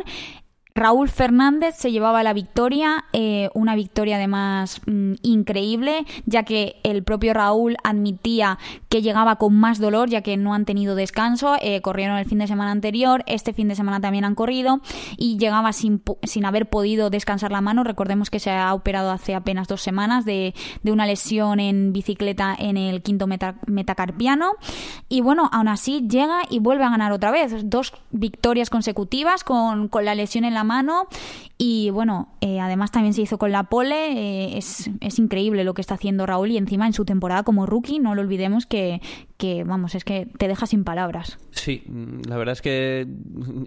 Raúl 0.76 1.08
Fernández 1.08 1.74
se 1.74 1.90
llevaba 1.90 2.22
la 2.22 2.34
victoria, 2.34 3.06
eh, 3.14 3.48
una 3.54 3.74
victoria 3.74 4.16
además 4.16 4.82
mm, 4.86 5.14
increíble, 5.22 6.04
ya 6.26 6.42
que 6.42 6.76
el 6.82 7.02
propio 7.02 7.32
Raúl 7.32 7.76
admitía 7.82 8.58
que 8.90 9.00
llegaba 9.00 9.36
con 9.36 9.56
más 9.56 9.78
dolor, 9.78 10.10
ya 10.10 10.20
que 10.20 10.36
no 10.36 10.52
han 10.52 10.66
tenido 10.66 10.94
descanso, 10.94 11.56
eh, 11.62 11.80
corrieron 11.80 12.18
el 12.18 12.26
fin 12.26 12.38
de 12.38 12.46
semana 12.46 12.72
anterior, 12.72 13.24
este 13.26 13.54
fin 13.54 13.68
de 13.68 13.74
semana 13.74 14.00
también 14.00 14.26
han 14.26 14.34
corrido 14.34 14.82
y 15.16 15.38
llegaba 15.38 15.72
sin, 15.72 16.02
sin 16.24 16.44
haber 16.44 16.68
podido 16.68 17.08
descansar 17.08 17.52
la 17.52 17.62
mano. 17.62 17.82
Recordemos 17.82 18.28
que 18.28 18.38
se 18.38 18.50
ha 18.50 18.74
operado 18.74 19.10
hace 19.10 19.34
apenas 19.34 19.68
dos 19.68 19.80
semanas 19.80 20.26
de, 20.26 20.54
de 20.82 20.92
una 20.92 21.06
lesión 21.06 21.58
en 21.58 21.94
bicicleta 21.94 22.54
en 22.58 22.76
el 22.76 23.00
quinto 23.02 23.26
metacarpiano 23.26 24.52
y 25.08 25.22
bueno, 25.22 25.48
aún 25.52 25.68
así 25.68 26.06
llega 26.06 26.40
y 26.50 26.58
vuelve 26.58 26.84
a 26.84 26.90
ganar 26.90 27.12
otra 27.12 27.30
vez, 27.30 27.54
dos 27.64 27.94
victorias 28.10 28.68
consecutivas 28.68 29.42
con, 29.42 29.88
con 29.88 30.04
la 30.04 30.14
lesión 30.14 30.44
en 30.44 30.52
la 30.52 30.65
mano 30.66 31.08
y 31.58 31.88
bueno, 31.88 32.28
eh, 32.42 32.60
además 32.60 32.90
también 32.90 33.14
se 33.14 33.22
hizo 33.22 33.38
con 33.38 33.50
la 33.50 33.64
pole, 33.64 34.12
eh, 34.12 34.58
es, 34.58 34.90
es, 35.00 35.18
increíble 35.18 35.64
lo 35.64 35.72
que 35.72 35.80
está 35.80 35.94
haciendo 35.94 36.26
Raúl 36.26 36.50
y 36.50 36.58
encima 36.58 36.86
en 36.86 36.92
su 36.92 37.06
temporada 37.06 37.44
como 37.44 37.64
rookie, 37.64 37.98
no 37.98 38.14
lo 38.14 38.20
olvidemos 38.20 38.66
que, 38.66 39.00
que, 39.38 39.64
vamos, 39.64 39.94
es 39.94 40.04
que 40.04 40.26
te 40.26 40.48
deja 40.48 40.66
sin 40.66 40.84
palabras. 40.84 41.38
Sí, 41.52 41.82
la 42.28 42.36
verdad 42.36 42.52
es 42.52 42.60
que 42.60 43.06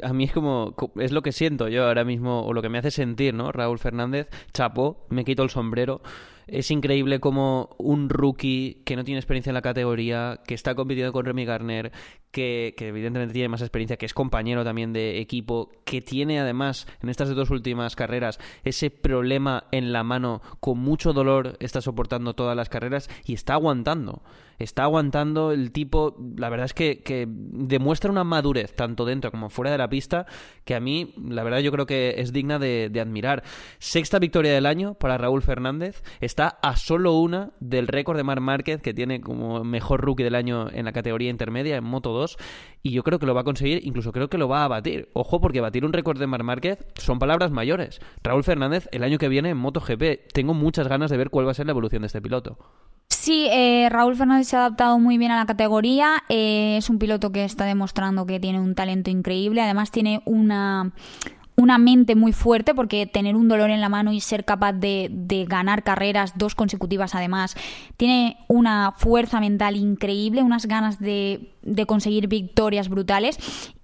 a 0.04 0.13
mí 0.13 0.25
es 0.25 0.31
como, 0.31 0.75
es 0.98 1.12
lo 1.12 1.24
que 1.24 1.31
siento 1.31 1.68
yo 1.68 1.88
ahora 1.88 2.04
mismo, 2.04 2.42
o 2.42 2.54
lo 2.54 2.62
que 2.62 2.69
me 2.69 2.78
hace 2.78 2.92
sentir, 2.92 3.34
¿no? 3.34 3.51
Raúl 3.51 3.80
Fernández, 3.80 4.28
chapo, 4.54 5.07
me 5.10 5.25
quito 5.25 5.42
el 5.42 5.50
sombrero. 5.50 6.01
Es 6.51 6.72
increíble 6.72 7.19
como 7.19 7.75
un 7.78 8.10
rookie 8.10 8.81
que 8.86 8.96
no 8.96 9.04
tiene 9.04 9.19
experiencia 9.19 9.51
en 9.51 9.56
la 9.56 9.62
categoría, 9.62 10.40
que 10.46 10.54
está 10.54 10.75
compitiendo 10.75 11.13
con 11.13 11.25
Remy 11.25 11.46
Garner, 11.46 11.92
que, 12.31 12.74
evidentemente 12.78 13.34
tiene 13.34 13.50
más 13.50 13.62
experiencia, 13.62 13.98
que 13.98 14.06
es 14.06 14.13
compañero 14.13 14.63
también 14.63 14.94
de 14.94 15.19
equipo, 15.19 15.69
que 15.86 16.01
tiene 16.01 16.40
además 16.40 16.88
en 17.01 17.10
estas 17.10 17.30
dos 17.30 17.50
últimas 17.50 17.96
carreras 17.96 18.40
ese 18.63 18.90
problema 18.90 19.66
en 19.72 19.92
la 19.94 20.04
mano 20.04 20.42
con 20.60 20.80
mucho 20.80 21.13
dolor, 21.13 21.57
está 21.60 21.81
soportando 21.81 22.34
todas 22.34 22.56
las 22.56 22.69
carreras 22.69 23.10
y 23.25 23.34
está 23.34 23.54
aguantando 23.54 24.22
está 24.59 24.83
aguantando 24.83 25.51
el 25.51 25.71
tipo, 25.71 26.15
la 26.38 26.50
verdad 26.50 26.65
es 26.65 26.73
que, 26.73 27.27
demuestra 27.27 28.11
una 28.11 28.23
madurez 28.23 28.75
tanto 28.75 29.06
dentro 29.06 29.31
como 29.31 29.50
fuera 29.50 29.71
de 29.71 29.77
la 29.77 29.89
pista 29.89 30.25
que 30.65 30.75
a 30.75 30.79
mí, 30.79 31.13
la 31.17 31.43
verdad 31.43 31.60
yo 31.60 31.72
creo 31.72 31.86
que 31.86 32.15
es 32.17 32.31
digna 32.31 32.60
de, 32.60 32.91
admirar. 33.00 33.43
Sexta 33.79 34.19
victoria 34.19 34.53
del 34.53 34.65
año 34.65 34.93
para 34.95 35.17
Raúl 35.17 35.41
Fernández, 35.41 36.03
está 36.19 36.60
a 36.62 36.75
solo 36.75 37.13
una 37.13 37.51
del 37.60 37.88
récord 37.88 38.17
de 38.17 38.24
Mar 38.24 38.41
Márquez 38.41 38.81
que 38.81 38.93
tiene 38.93 39.22
como 39.22 39.63
mejor 39.63 40.01
rookie 40.01 40.24
del 40.24 40.36
año 40.36 40.69
en 40.69 40.86
la 40.86 40.91
categoría 40.91 41.29
intermedia 41.29 41.77
en 41.77 41.84
Moto 41.86 42.12
2 42.12 42.38
y 42.84 42.91
yo 42.91 43.03
creo 43.03 43.19
que 43.19 43.25
lo 43.25 43.34
va 43.34 43.41
a 43.41 43.45
conseguir, 43.45 43.81
incluso 43.84 44.12
creo 44.12 44.29
que 44.29 44.38
lo 44.38 44.48
va 44.48 44.65
a 44.65 44.67
batir. 44.67 45.10
Ojo 45.13 45.39
porque 45.39 45.62
batir 45.62 45.86
un 45.86 45.93
récord 45.93 46.19
de 46.19 46.27
Mar 46.27 46.43
Márquez 46.43 46.86
son 46.95 47.19
palabras 47.19 47.51
mayores. 47.51 48.00
Raúl 48.24 48.43
Fernández 48.43 48.88
el 48.91 49.03
año 49.03 49.17
que 49.17 49.29
viene 49.29 49.50
en 49.50 49.57
MotoGP, 49.57 50.31
tengo 50.34 50.53
muchas 50.53 50.88
ganas 50.88 51.10
de 51.10 51.17
ver 51.17 51.29
cuál 51.29 51.48
va 51.48 51.51
a 51.51 51.55
ser 51.55 51.65
la 51.65 51.72
evolución 51.72 52.01
de 52.01 52.07
este 52.07 52.22
piloto. 52.22 52.57
Sí, 53.29 53.48
eh, 53.51 53.89
Raúl 53.91 54.15
Fernández 54.15 54.48
se 54.48 54.55
ha 54.55 54.62
adaptado 54.62 54.98
muy 54.98 55.19
bien 55.19 55.29
a 55.29 55.38
la 55.38 55.45
categoría. 55.45 56.24
Eh, 56.29 56.77
es 56.77 56.89
un 56.89 56.98
piloto 56.98 57.31
que 57.31 57.43
está 57.43 57.65
demostrando 57.65 58.25
que 58.25 58.39
tiene 58.39 58.59
un 58.59 58.74
talento 58.74 59.12
increíble. 59.12 59.62
Además, 59.62 59.91
tiene 59.91 60.24
una, 60.25 60.93
una 61.55 61.77
mente 61.77 62.15
muy 62.15 62.33
fuerte 62.33 62.74
porque 62.74 63.05
tener 63.05 63.36
un 63.36 63.48
dolor 63.48 63.69
en 63.69 63.81
la 63.81 63.89
mano 63.89 64.13
y 64.13 64.19
ser 64.19 64.45
capaz 64.45 64.74
de, 64.74 65.45
ganar 65.48 65.83
carreras 65.83 66.39
dos 66.39 66.55
consecutivas 66.55 67.13
además 67.13 67.55
tiene 67.98 68.38
una 68.48 68.93
fuerza 68.98 69.39
mental 69.39 69.75
increíble, 69.75 70.41
unas 70.41 70.65
ganas 70.65 71.00
de, 71.00 71.51
conseguir 71.86 72.29
victorias 72.29 72.89
brutales 72.89 73.38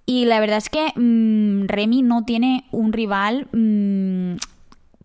y 0.06 0.24
la 0.24 0.40
verdad 0.40 0.58
es 0.58 0.70
que 0.70 0.88
mm, 0.96 1.68
Remy 1.68 2.02
no 2.02 2.24
tiene 2.24 2.64
un 2.72 2.92
rival 2.92 3.46
mm, 3.52 4.38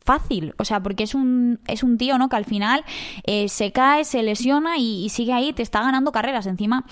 fácil, 0.04 0.54
o 0.58 0.66
sea, 0.66 0.82
porque 0.82 1.04
es 1.04 1.16
un, 1.16 1.60
es 1.68 1.84
un 1.84 1.98
tío, 1.98 2.18
¿no? 2.18 2.30
Que 2.30 2.36
al 2.36 2.46
final 2.46 2.84
eh, 3.24 3.48
se 3.50 3.72
cae, 3.72 4.04
se 4.04 4.24
lesiona 4.24 4.78
y, 4.78 5.10
sigue 5.10 5.34
ahí, 5.34 5.54
te 5.54 5.64
está 5.64 5.82
ganando 5.82 6.12
carreras. 6.12 6.48
Encima, 6.48 6.86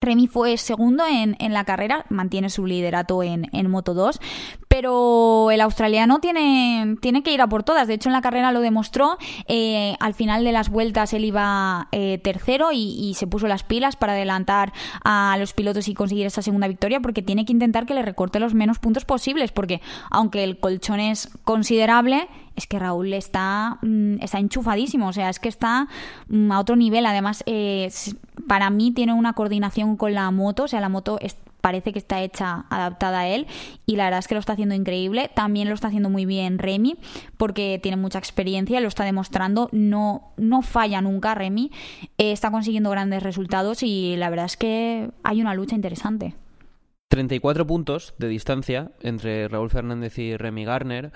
Remy 0.00 0.26
fue 0.26 0.56
segundo 0.56 1.04
en, 1.06 1.36
en 1.40 1.52
la 1.52 1.64
carrera, 1.64 2.06
mantiene 2.08 2.50
su 2.50 2.66
liderato 2.66 3.22
en, 3.22 3.48
en 3.52 3.70
Moto 3.70 3.94
2, 3.94 4.20
pero 4.76 5.50
el 5.50 5.62
australiano 5.62 6.18
tiene, 6.18 6.96
tiene 7.00 7.22
que 7.22 7.32
ir 7.32 7.40
a 7.40 7.46
por 7.46 7.62
todas. 7.62 7.88
De 7.88 7.94
hecho, 7.94 8.10
en 8.10 8.12
la 8.12 8.20
carrera 8.20 8.52
lo 8.52 8.60
demostró. 8.60 9.16
Eh, 9.48 9.96
al 10.00 10.12
final 10.12 10.44
de 10.44 10.52
las 10.52 10.68
vueltas 10.68 11.14
él 11.14 11.24
iba 11.24 11.88
eh, 11.92 12.18
tercero 12.18 12.72
y, 12.74 13.14
se 13.16 13.26
puso 13.26 13.46
las 13.46 13.62
pilas 13.62 13.96
para 13.96 14.12
adelantar 14.12 14.74
a 15.02 15.34
los 15.38 15.54
pilotos 15.54 15.88
y 15.88 15.94
conseguir 15.94 16.26
esa 16.26 16.42
segunda 16.42 16.68
victoria 16.68 17.00
porque 17.00 17.22
tiene 17.22 17.46
que 17.46 17.52
intentar 17.52 17.86
que 17.86 17.94
le 17.94 18.02
recorte 18.02 18.38
los 18.38 18.52
menos 18.52 18.78
puntos 18.78 19.06
posibles 19.06 19.50
porque 19.50 19.80
aunque 20.10 20.44
el 20.44 20.60
colchón 20.60 21.00
es 21.00 21.30
considerable, 21.44 22.28
es 22.54 22.66
que 22.66 22.78
Raúl 22.78 23.14
está, 23.14 23.78
mm, 23.80 24.16
está 24.20 24.38
enchufadísimo, 24.38 25.08
o 25.08 25.12
sea, 25.14 25.30
es 25.30 25.38
que 25.38 25.48
está 25.48 25.88
mm, 26.28 26.52
a 26.52 26.60
otro 26.60 26.76
nivel. 26.76 27.06
Además, 27.06 27.42
eh, 27.46 27.90
para 28.46 28.68
mí 28.68 28.90
tiene 28.90 29.14
una 29.14 29.32
coordinación 29.32 29.96
con 29.96 30.12
la 30.12 30.30
moto, 30.30 30.64
o 30.64 30.68
sea, 30.68 30.80
la 30.80 30.90
moto 30.90 31.18
parece 31.66 31.92
que 31.92 31.98
está 31.98 32.22
hecha 32.22 32.64
adaptada 32.70 33.18
a 33.18 33.26
él 33.26 33.48
y 33.86 33.96
la 33.96 34.04
verdad 34.04 34.20
es 34.20 34.28
que 34.28 34.36
lo 34.36 34.38
está 34.38 34.52
haciendo 34.52 34.76
increíble. 34.76 35.32
También 35.34 35.68
lo 35.68 35.74
está 35.74 35.88
haciendo 35.88 36.08
muy 36.08 36.24
bien 36.24 36.60
Remy 36.60 36.96
porque 37.36 37.80
tiene 37.82 37.96
mucha 37.96 38.20
experiencia, 38.20 38.80
lo 38.80 38.86
está 38.86 39.02
demostrando, 39.02 39.68
no, 39.72 40.32
no 40.36 40.62
falla 40.62 41.00
nunca 41.00 41.34
Remy, 41.34 41.72
eh, 42.18 42.30
está 42.30 42.52
consiguiendo 42.52 42.88
grandes 42.90 43.24
resultados 43.24 43.82
y 43.82 44.14
la 44.16 44.30
verdad 44.30 44.46
es 44.46 44.56
que 44.56 45.10
hay 45.24 45.40
una 45.40 45.54
lucha 45.54 45.74
interesante. 45.74 46.36
34 47.08 47.66
puntos 47.66 48.14
de 48.16 48.28
distancia 48.28 48.92
entre 49.00 49.48
Raúl 49.48 49.68
Fernández 49.68 50.20
y 50.20 50.36
Remy 50.36 50.64
Garner. 50.66 51.10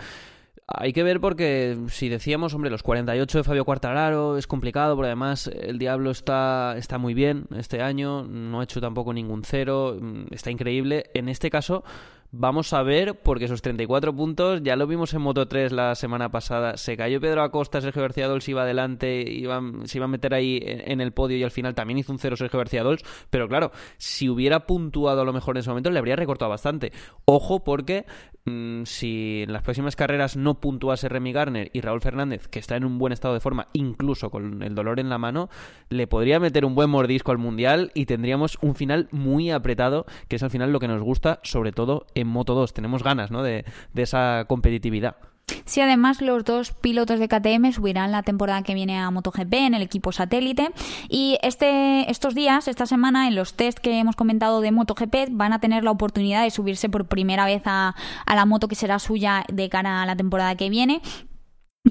Hay 0.73 0.93
que 0.93 1.03
ver 1.03 1.21
porque 1.21 1.77
si 1.89 2.09
decíamos, 2.09 2.55
hombre, 2.55 2.71
los 2.71 2.85
48 2.85 3.39
de 3.39 3.45
Fabio 3.45 3.65
Quartararo 3.65 4.39
es 4.39 4.47
complicado, 4.47 4.95
pero 4.95 5.07
además 5.07 5.49
el 5.49 5.79
Diablo 5.79 6.13
está, 6.13 6.75
está 6.77 6.97
muy 6.97 7.13
bien 7.13 7.47
este 7.57 7.83
año, 7.83 8.23
no 8.23 8.61
ha 8.61 8.65
hecho 8.65 8.81
tampoco 8.81 9.13
ningún 9.13 9.43
cero, 9.43 9.97
mm, 10.01 10.27
está 10.31 10.53
increíble. 10.53 11.11
En 11.13 11.29
este 11.29 11.51
caso, 11.51 11.83
Vamos 12.33 12.73
a 12.73 12.85
ver, 12.85 13.21
porque 13.21 13.47
esos 13.47 13.61
34 13.61 14.15
puntos 14.15 14.63
ya 14.63 14.77
lo 14.77 14.87
vimos 14.87 15.13
en 15.15 15.21
Moto 15.21 15.49
3 15.49 15.73
la 15.73 15.97
semana 15.97 16.31
pasada. 16.31 16.77
Se 16.77 16.97
cayó 16.97 17.21
Pedro 17.21 17.43
Acosta, 17.43 17.81
Sergio 17.81 18.03
García 18.03 18.29
Dols 18.29 18.49
iba 18.49 18.63
adelante, 18.63 19.25
iba, 19.29 19.61
se 19.83 19.99
iba 19.99 20.05
a 20.05 20.09
meter 20.09 20.35
ahí 20.35 20.61
en 20.65 21.01
el 21.01 21.11
podio 21.11 21.37
y 21.37 21.43
al 21.43 21.51
final 21.51 21.75
también 21.75 21.99
hizo 21.99 22.13
un 22.13 22.21
cero 22.21 22.37
Sergio 22.37 22.59
García 22.59 22.85
Dols. 22.85 23.03
Pero 23.31 23.49
claro, 23.49 23.73
si 23.97 24.29
hubiera 24.29 24.61
puntuado 24.61 25.23
a 25.23 25.25
lo 25.25 25.33
mejor 25.33 25.57
en 25.57 25.61
ese 25.63 25.71
momento, 25.71 25.91
le 25.91 25.99
habría 25.99 26.15
recortado 26.15 26.49
bastante. 26.49 26.93
Ojo, 27.25 27.65
porque 27.65 28.07
mm, 28.45 28.85
si 28.85 29.43
en 29.43 29.53
las 29.53 29.65
próximas 29.65 29.97
carreras 29.97 30.37
no 30.37 30.61
puntuase 30.61 31.09
Remy 31.09 31.33
Garner 31.33 31.71
y 31.73 31.81
Raúl 31.81 32.01
Fernández, 32.01 32.47
que 32.47 32.61
está 32.61 32.77
en 32.77 32.85
un 32.85 32.99
buen 32.99 33.13
estado 33.13 33.35
de 33.35 33.41
forma, 33.41 33.67
incluso 33.73 34.31
con 34.31 34.63
el 34.63 34.77
dolor 34.77 35.01
en 35.01 35.09
la 35.09 35.19
mano, 35.19 35.49
le 35.89 36.07
podría 36.07 36.39
meter 36.39 36.65
un 36.65 36.77
buen 36.77 36.91
mordisco 36.91 37.33
al 37.33 37.39
mundial 37.39 37.91
y 37.93 38.07
tendríamos 38.07 38.57
un 38.61 38.77
final 38.77 39.09
muy 39.11 39.51
apretado, 39.51 40.07
que 40.29 40.37
es 40.37 40.45
al 40.45 40.51
final 40.51 40.71
lo 40.71 40.79
que 40.79 40.87
nos 40.87 41.03
gusta, 41.03 41.41
sobre 41.43 41.73
todo 41.73 42.07
Moto 42.25 42.55
2. 42.55 42.73
Tenemos 42.75 43.03
ganas 43.03 43.31
¿no? 43.31 43.43
de, 43.43 43.65
esa 43.95 44.45
competitividad. 44.47 45.17
Sí, 45.65 45.81
además 45.81 46.23
los 46.23 46.45
dos 46.45 46.73
pilotos 46.73 47.19
de 47.19 47.27
KTM 47.27 47.73
subirán 47.73 48.13
la 48.13 48.23
temporada 48.23 48.63
que 48.63 48.73
viene 48.73 48.99
a 48.99 49.11
MotoGP 49.11 49.53
en 49.55 49.75
el 49.75 49.83
equipo 49.83 50.13
satélite 50.13 50.71
y 51.09 51.39
este, 51.43 52.09
estos 52.09 52.37
días, 52.37 52.69
esta 52.69 52.87
semana, 52.87 53.27
en 53.27 53.35
los 53.35 53.55
test 53.55 53.79
que 53.79 53.99
hemos 53.99 54.15
comentado 54.15 54.61
de 54.61 54.71
MotoGP 54.71 55.31
van 55.31 55.53
a 55.53 55.59
tener 55.59 55.83
la 55.83 55.91
oportunidad 55.91 56.45
de 56.45 56.51
subirse 56.51 56.89
por 56.89 57.07
primera 57.07 57.47
vez 57.47 57.63
a 57.65 57.95
la 58.27 58.47
moto 58.47 58.69
que 58.69 58.77
será 58.77 59.01
suya 59.01 59.45
de 59.53 59.69
cara 59.69 60.03
a 60.03 60.07
la 60.07 60.15
temporada 60.15 60.55
que 60.55 60.71
viene 60.71 61.03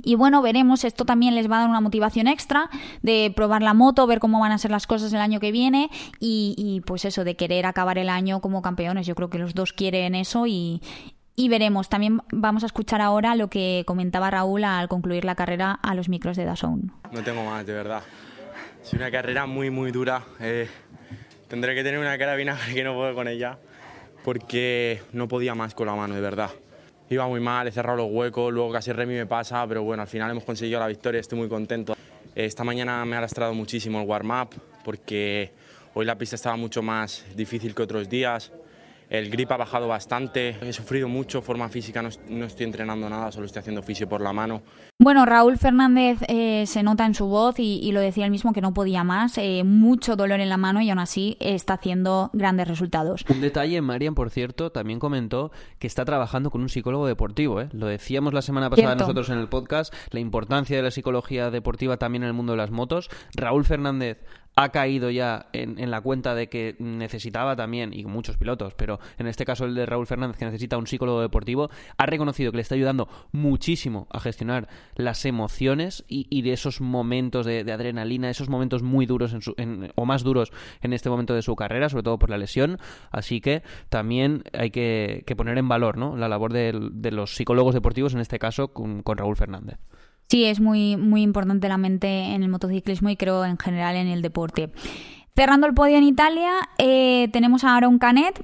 y 0.03 0.15
bueno, 0.15 0.41
veremos, 0.41 0.83
esto 0.83 1.03
también 1.03 1.33
les 1.33 1.49
va 1.49 1.57
a 1.57 1.59
dar 1.61 1.69
una 1.69 1.81
motivación 1.81 2.27
extra 2.27 2.69
de 3.01 3.33
probar 3.35 3.63
la 3.63 3.73
moto, 3.73 4.05
ver 4.05 4.19
cómo 4.19 4.39
van 4.39 4.51
a 4.51 4.57
ser 4.57 4.69
las 4.69 4.85
cosas 4.85 5.11
el 5.13 5.19
año 5.19 5.39
que 5.39 5.51
viene 5.51 5.89
y, 6.19 6.81
pues 6.85 7.05
eso, 7.05 7.23
de 7.23 7.35
querer 7.35 7.65
acabar 7.65 7.97
el 7.97 8.09
año 8.09 8.39
como 8.39 8.61
campeones. 8.61 9.07
Yo 9.07 9.15
creo 9.15 9.29
que 9.29 9.39
los 9.39 9.55
dos 9.55 9.73
quieren 9.73 10.13
eso 10.13 10.45
y, 10.45 10.81
veremos. 11.49 11.89
También 11.89 12.21
vamos 12.31 12.63
a 12.63 12.67
escuchar 12.67 13.01
ahora 13.01 13.35
lo 13.35 13.49
que 13.49 13.83
comentaba 13.87 14.29
Raúl 14.29 14.63
al 14.63 14.87
concluir 14.89 15.25
la 15.25 15.35
carrera 15.35 15.71
a 15.71 15.95
los 15.95 16.07
micros 16.07 16.37
de 16.37 16.45
Dazón. 16.45 16.91
No 17.11 17.23
tengo 17.23 17.43
más, 17.43 17.65
de 17.65 17.73
verdad. 17.73 18.03
Es 18.83 18.93
una 18.93 19.09
carrera 19.09 19.47
muy, 19.47 19.71
muy 19.71 19.91
dura. 19.91 20.23
Eh, 20.39 20.69
tendré 21.47 21.73
que 21.75 21.83
tener 21.83 21.99
una 21.99 22.17
carabina 22.17 22.57
que 22.73 22.83
no 22.83 22.93
puedo 22.93 23.15
con 23.15 23.27
ella 23.27 23.57
porque 24.23 25.01
no 25.13 25.27
podía 25.27 25.55
más 25.55 25.73
con 25.73 25.87
la 25.87 25.95
mano, 25.95 26.13
de 26.13 26.21
verdad 26.21 26.51
iba 27.09 27.27
muy 27.27 27.39
mal, 27.39 27.67
he 27.67 27.71
cerrado 27.71 27.97
los 27.97 28.11
huecos, 28.11 28.53
luego 28.53 28.71
casi 28.71 28.91
Remy 28.91 29.15
me 29.15 29.25
pasa, 29.25 29.65
pero 29.67 29.83
bueno, 29.83 30.03
al 30.03 30.07
final 30.07 30.31
hemos 30.31 30.43
conseguido 30.43 30.79
la 30.79 30.87
victoria, 30.87 31.19
estoy 31.19 31.37
muy 31.37 31.49
contento. 31.49 31.95
Esta 32.35 32.63
mañana 32.63 33.03
me 33.05 33.15
ha 33.15 33.21
lastrado 33.21 33.53
muchísimo 33.53 34.01
el 34.01 34.07
warm-up 34.07 34.49
porque 34.83 35.51
hoy 35.93 36.05
la 36.05 36.17
pista 36.17 36.35
estaba 36.35 36.55
mucho 36.55 36.81
más 36.81 37.25
difícil 37.35 37.73
que 37.73 37.81
otros 37.81 38.09
días. 38.09 38.51
El 39.09 39.31
grip 39.31 39.51
ha 39.51 39.57
bajado 39.57 39.87
bastante, 39.87 40.55
he 40.61 40.73
sufrido 40.73 41.07
mucho, 41.07 41.41
forma 41.41 41.67
física 41.69 42.01
no, 42.01 42.09
no 42.29 42.45
estoy 42.45 42.65
entrenando 42.65 43.09
nada, 43.09 43.31
solo 43.31 43.47
estoy 43.47 43.61
haciendo 43.61 43.81
fisio 43.81 44.07
por 44.07 44.21
la 44.21 44.31
mano. 44.31 44.61
Bueno, 45.01 45.25
Raúl 45.25 45.57
Fernández 45.57 46.19
eh, 46.27 46.65
se 46.67 46.83
nota 46.83 47.05
en 47.05 47.13
su 47.13 47.27
voz 47.27 47.55
y, 47.57 47.89
lo 47.93 48.01
decía 48.01 48.25
él 48.25 48.31
mismo 48.31 48.51
que 48.51 48.59
no 48.59 48.73
podía 48.73 49.05
más, 49.05 49.37
eh, 49.37 49.63
mucho 49.63 50.17
dolor 50.17 50.41
en 50.41 50.49
la 50.49 50.57
mano 50.57 50.81
y 50.81 50.89
aún 50.89 50.99
así 50.99 51.37
está 51.39 51.75
haciendo 51.75 52.29
grandes 52.33 52.67
resultados. 52.67 53.23
Un 53.29 53.39
detalle, 53.39 53.81
Marian, 53.81 54.13
por 54.13 54.29
cierto, 54.29 54.73
también 54.73 54.99
comentó 54.99 55.53
que 55.79 55.87
está 55.87 56.03
trabajando 56.03 56.51
con 56.51 56.59
un 56.59 56.67
psicólogo 56.67 57.07
deportivo. 57.07 57.61
¿eh? 57.61 57.69
Lo 57.71 57.87
decíamos 57.87 58.33
la 58.33 58.41
semana 58.41 58.69
pasada 58.69 58.95
nosotros 58.95 59.29
en 59.29 59.37
el 59.37 59.47
podcast, 59.47 59.93
la 60.11 60.19
importancia 60.19 60.75
de 60.75 60.83
la 60.83 60.91
psicología 60.91 61.49
deportiva 61.49 61.95
también 61.95 62.23
en 62.23 62.27
el 62.27 62.33
mundo 62.33 62.51
de 62.51 62.57
las 62.57 62.69
motos. 62.69 63.09
Raúl 63.35 63.63
Fernández 63.63 64.17
ha 64.61 64.69
caído 64.69 65.09
ya 65.09 65.47
en, 65.53 65.89
la 65.89 66.01
cuenta 66.01 66.35
de 66.35 66.49
que 66.49 66.75
necesitaba 66.79 67.55
también, 67.55 67.93
y 67.93 68.03
muchos 68.03 68.35
pilotos, 68.35 68.73
pero 68.73 68.99
en 69.17 69.27
este 69.27 69.45
caso 69.45 69.63
el 69.63 69.73
de 69.73 69.85
Raúl 69.85 70.05
Fernández, 70.05 70.35
que 70.35 70.43
necesita 70.43 70.77
un 70.77 70.85
psicólogo 70.85 71.21
deportivo, 71.21 71.69
ha 71.95 72.05
reconocido 72.05 72.51
que 72.51 72.57
le 72.57 72.63
está 72.63 72.75
ayudando 72.75 73.07
muchísimo 73.31 74.07
a 74.11 74.19
gestionar 74.19 74.67
las 74.95 75.23
emociones 75.23 76.03
y, 76.09 76.41
de 76.41 76.51
esos 76.51 76.81
momentos 76.81 77.45
de, 77.45 77.71
adrenalina, 77.71 78.29
esos 78.29 78.49
momentos 78.49 78.83
muy 78.83 79.05
duros 79.05 79.33
o 79.95 80.05
más 80.05 80.23
duros 80.23 80.51
en 80.81 80.91
este 80.91 81.09
momento 81.09 81.33
de 81.33 81.41
su 81.41 81.55
carrera, 81.55 81.87
sobre 81.87 82.03
todo 82.03 82.19
por 82.19 82.29
la 82.29 82.37
lesión. 82.37 82.79
Así 83.11 83.39
que 83.39 83.63
también 83.87 84.43
hay 84.51 84.71
que, 84.71 85.23
poner 85.37 85.57
en 85.57 85.69
valor 85.69 85.97
la 85.97 86.27
labor 86.27 86.51
de, 86.51 86.73
los 87.11 87.33
psicólogos 87.33 87.73
deportivos, 87.73 88.13
en 88.13 88.19
este 88.19 88.39
caso 88.39 88.73
con 88.73 89.03
Raúl 89.05 89.37
Fernández. 89.37 89.79
Sí, 90.29 90.45
es 90.45 90.59
muy, 90.59 90.95
muy 90.95 91.23
importante 91.23 91.67
la 91.67 91.77
mente 91.77 92.07
en 92.07 92.43
el 92.43 92.49
motociclismo 92.49 93.09
y 93.09 93.17
creo 93.17 93.45
en 93.45 93.57
general 93.57 93.95
en 93.95 94.07
el 94.07 94.21
deporte. 94.21 94.71
Cerrando 95.35 95.65
el 95.65 95.73
podio 95.73 95.97
en 95.97 96.03
Italia, 96.03 96.51
eh, 96.77 97.29
tenemos 97.33 97.63
a 97.63 97.75
Aaron 97.75 97.97
Canet. 97.97 98.39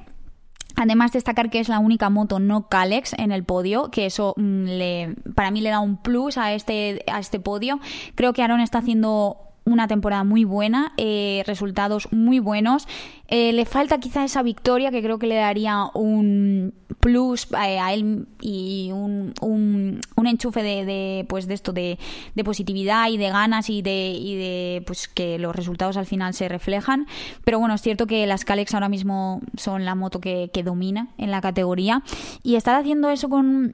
Además, 0.75 1.13
destacar 1.13 1.49
que 1.51 1.59
es 1.59 1.69
la 1.69 1.79
única 1.79 2.09
moto 2.09 2.39
no 2.39 2.67
Calex 2.69 3.13
en 3.17 3.31
el 3.31 3.43
podio, 3.43 3.91
que 3.91 4.07
eso 4.07 4.33
mm, 4.35 5.33
para 5.35 5.51
mí 5.51 5.61
le 5.61 5.69
da 5.69 5.79
un 5.79 5.97
plus 5.97 6.37
a 6.37 6.53
este, 6.53 7.03
a 7.07 7.19
este 7.19 7.39
podio. 7.39 7.79
Creo 8.15 8.33
que 8.33 8.41
Aaron 8.41 8.61
está 8.61 8.79
haciendo 8.79 9.37
una 9.65 9.87
temporada 9.87 10.23
muy 10.23 10.43
buena, 10.43 10.93
eh, 10.97 11.43
resultados 11.45 12.11
muy 12.11 12.39
buenos. 12.39 12.87
Eh, 13.27 13.53
le 13.53 13.65
falta 13.65 13.99
quizá 13.99 14.23
esa 14.23 14.43
victoria 14.43 14.91
que 14.91 15.01
creo 15.01 15.19
que 15.19 15.27
le 15.27 15.35
daría 15.35 15.85
un 15.93 16.73
plus 16.99 17.47
eh, 17.51 17.79
a 17.79 17.93
él 17.93 18.27
y 18.41 18.89
un, 18.91 19.33
un, 19.41 20.27
enchufe 20.27 20.63
de, 20.63 21.25
pues 21.29 21.47
de 21.47 21.53
esto 21.53 21.71
de, 21.71 21.99
de, 22.33 22.43
positividad 22.43 23.09
y 23.09 23.17
de 23.17 23.29
ganas 23.29 23.69
y 23.69 23.81
de, 23.81 24.09
y 24.09 24.35
de 24.35 24.83
pues 24.85 25.07
que 25.07 25.37
los 25.37 25.55
resultados 25.55 25.97
al 25.97 26.05
final 26.05 26.33
se 26.33 26.49
reflejan. 26.49 27.07
Pero 27.43 27.59
bueno, 27.59 27.75
es 27.75 27.81
cierto 27.81 28.07
que 28.07 28.25
las 28.25 28.45
Calex 28.45 28.73
ahora 28.73 28.89
mismo 28.89 29.41
son 29.55 29.85
la 29.85 29.95
moto 29.95 30.19
que, 30.19 30.49
que 30.53 30.63
domina 30.63 31.09
en 31.17 31.31
la 31.31 31.41
categoría 31.41 32.03
y 32.43 32.55
estar 32.55 32.75
haciendo 32.75 33.09
eso 33.09 33.29
con 33.29 33.71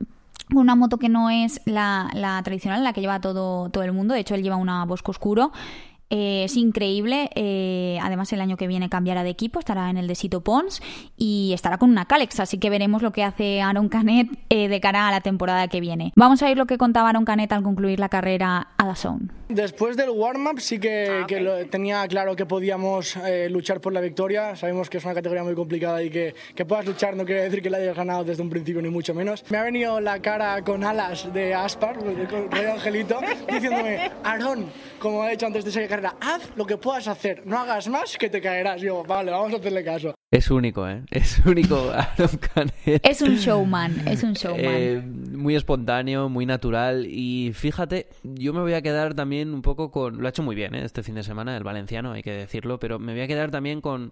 una 0.53 0.75
moto 0.75 0.97
que 0.97 1.09
no 1.09 1.29
es 1.29 1.61
la, 1.65 2.09
la, 2.13 2.41
tradicional, 2.43 2.83
la 2.83 2.93
que 2.93 3.01
lleva 3.01 3.21
todo, 3.21 3.69
todo 3.69 3.83
el 3.83 3.93
mundo. 3.93 4.13
De 4.13 4.19
hecho, 4.19 4.35
él 4.35 4.43
lleva 4.43 4.55
una 4.55 4.85
Bosco 4.85 5.11
Oscuro. 5.11 5.51
Eh, 6.11 6.43
es 6.43 6.57
increíble. 6.57 7.29
Eh, 7.35 7.97
además, 8.01 8.31
el 8.33 8.41
año 8.41 8.57
que 8.57 8.67
viene 8.67 8.89
cambiará 8.89 9.23
de 9.23 9.29
equipo, 9.29 9.59
estará 9.59 9.89
en 9.89 9.97
el 9.97 10.07
de 10.07 10.15
Sito 10.15 10.41
Pons 10.41 10.81
y 11.17 11.51
estará 11.53 11.77
con 11.77 11.89
una 11.89 12.05
Calex. 12.05 12.41
Así 12.41 12.59
que 12.59 12.69
veremos 12.69 13.01
lo 13.01 13.11
que 13.11 13.23
hace 13.23 13.61
Aaron 13.61 13.89
Canet 13.89 14.27
eh, 14.49 14.67
de 14.67 14.79
cara 14.81 15.07
a 15.07 15.11
la 15.11 15.21
temporada 15.21 15.67
que 15.69 15.79
viene. 15.79 16.11
Vamos 16.15 16.43
a 16.43 16.47
ver 16.47 16.57
lo 16.57 16.67
que 16.67 16.77
contaba 16.77 17.09
Aaron 17.09 17.25
Canet 17.25 17.51
al 17.53 17.63
concluir 17.63 17.99
la 17.99 18.09
carrera 18.09 18.67
a 18.77 18.85
Dazón. 18.85 19.31
Después 19.47 19.97
del 19.97 20.09
warm-up 20.09 20.59
sí 20.59 20.79
que, 20.79 21.23
ah, 21.23 21.67
tenía 21.69 22.07
claro 22.07 22.35
que 22.35 22.45
podíamos 22.45 23.17
luchar 23.49 23.81
por 23.81 23.93
la 23.93 24.01
victoria. 24.01 24.55
Sabemos 24.55 24.89
que 24.89 24.97
es 24.97 25.05
una 25.05 25.13
categoría 25.13 25.43
muy 25.43 25.55
complicada 25.55 26.03
y 26.03 26.09
que, 26.09 26.35
que 26.55 26.65
puedas 26.65 26.85
luchar 26.85 27.15
no 27.15 27.25
quiere 27.25 27.43
decir 27.43 27.61
que 27.61 27.69
la 27.69 27.77
hayas 27.77 27.95
ganado 27.95 28.23
desde 28.23 28.43
un 28.43 28.49
principio, 28.49 28.81
ni 28.81 28.89
mucho 28.89 29.13
menos. 29.13 29.43
Me 29.49 29.57
ha 29.57 29.63
venido 29.63 29.99
la 29.99 30.21
cara 30.21 30.61
con 30.61 30.83
alas 30.83 31.31
de 31.33 31.53
Aspar, 31.53 31.97
con 31.97 32.51
Rey 32.51 32.65
Angelito, 32.65 33.19
diciéndome, 33.51 34.11
Aaron, 34.23 34.65
como 34.99 35.23
ha 35.23 35.29
dicho 35.29 35.45
antes 35.45 35.63
de 35.63 35.69
esa 35.71 35.87
carrera, 35.87 36.00
haz 36.09 36.49
lo 36.55 36.65
que 36.65 36.77
puedas 36.77 37.07
hacer, 37.07 37.43
no 37.45 37.59
hagas 37.59 37.87
más 37.87 38.17
que 38.17 38.29
te 38.29 38.41
caerás. 38.41 38.81
Yo, 38.81 39.03
vale, 39.03 39.31
vamos 39.31 39.53
a 39.53 39.57
hacerle 39.57 39.83
caso. 39.83 40.13
Es 40.31 40.49
único, 40.49 40.87
¿eh? 40.87 41.03
Es 41.11 41.39
único 41.45 41.91
Es 42.85 43.21
un 43.21 43.35
showman, 43.35 44.07
es 44.07 44.23
un 44.23 44.33
showman. 44.33 44.63
Eh, 44.65 45.01
muy 45.01 45.55
espontáneo, 45.55 46.29
muy 46.29 46.45
natural. 46.45 47.05
Y 47.05 47.51
fíjate, 47.53 48.07
yo 48.23 48.53
me 48.53 48.61
voy 48.61 48.73
a 48.73 48.81
quedar 48.81 49.13
también 49.13 49.53
un 49.53 49.61
poco 49.61 49.91
con... 49.91 50.21
Lo 50.21 50.27
ha 50.27 50.29
hecho 50.29 50.43
muy 50.43 50.55
bien, 50.55 50.73
¿eh? 50.73 50.85
Este 50.85 51.03
fin 51.03 51.15
de 51.15 51.23
semana, 51.23 51.57
el 51.57 51.63
valenciano, 51.63 52.13
hay 52.13 52.23
que 52.23 52.31
decirlo. 52.31 52.79
Pero 52.79 52.97
me 52.97 53.11
voy 53.11 53.21
a 53.21 53.27
quedar 53.27 53.51
también 53.51 53.81
con 53.81 54.11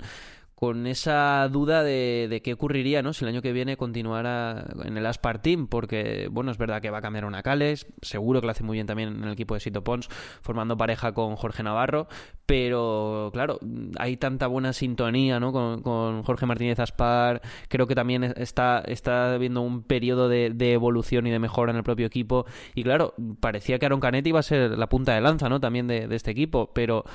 con 0.60 0.88
esa 0.88 1.48
duda 1.50 1.84
de, 1.84 2.42
qué 2.44 2.51
ocurriría, 2.51 3.01
¿no? 3.01 3.13
Si 3.13 3.24
el 3.24 3.30
año 3.30 3.42
que 3.42 3.54
viene 3.54 3.78
continuara 3.78 4.66
en 4.84 4.98
el 4.98 5.06
Aspar 5.06 5.42
Team, 5.42 5.68
porque, 5.68 6.28
bueno, 6.30 6.51
es 6.51 6.58
verdad 6.58 6.82
que 6.82 6.89
va 6.89 6.98
a 6.98 7.01
cambiar 7.01 7.24
una 7.24 7.42
Cales, 7.42 7.88
seguro 8.01 8.42
que 8.42 8.48
lo 8.48 8.51
hace 8.51 8.66
muy 8.66 8.75
bien 8.75 8.86
también 8.86 9.08
en 9.08 9.24
el 9.24 9.32
equipo 9.32 9.54
de 9.54 9.62
Sito 9.62 9.86
Pons, 9.86 10.10
formando 10.42 10.75
pareja 10.75 11.13
con 11.13 11.38
Jorge 11.38 11.63
Navarro, 11.63 12.10
pero, 12.46 13.30
claro, 13.32 13.58
hay 14.00 14.18
tanta 14.18 14.48
buena 14.48 14.74
sintonía, 14.74 15.39
¿no? 15.39 15.54
Con, 15.54 16.24
Jorge 16.24 16.46
Martínez 16.46 16.78
Aspar, 16.82 17.42
creo 17.70 17.88
que 17.88 17.96
también 17.96 18.25
está, 18.36 18.84
está 18.86 19.38
viendo 19.38 19.62
un 19.62 19.84
periodo 19.84 20.28
de, 20.28 20.74
evolución 20.74 21.25
y 21.25 21.32
de 21.32 21.39
mejora 21.39 21.72
en 21.72 21.78
el 21.78 21.84
propio 21.84 22.06
equipo, 22.06 22.46
y 22.75 22.84
claro, 22.84 23.13
parecía 23.39 23.80
que 23.80 23.86
Aaron 23.86 24.01
Canetti 24.01 24.28
iba 24.28 24.42
a 24.42 24.44
ser 24.44 24.78
la 24.78 24.89
punta 24.89 25.16
de 25.16 25.22
lanza, 25.22 25.48
¿no? 25.48 25.62
También 25.62 25.88
de, 25.88 26.10
de 26.10 26.16
este 26.18 26.32
equipo, 26.32 26.72
pero 26.74 27.06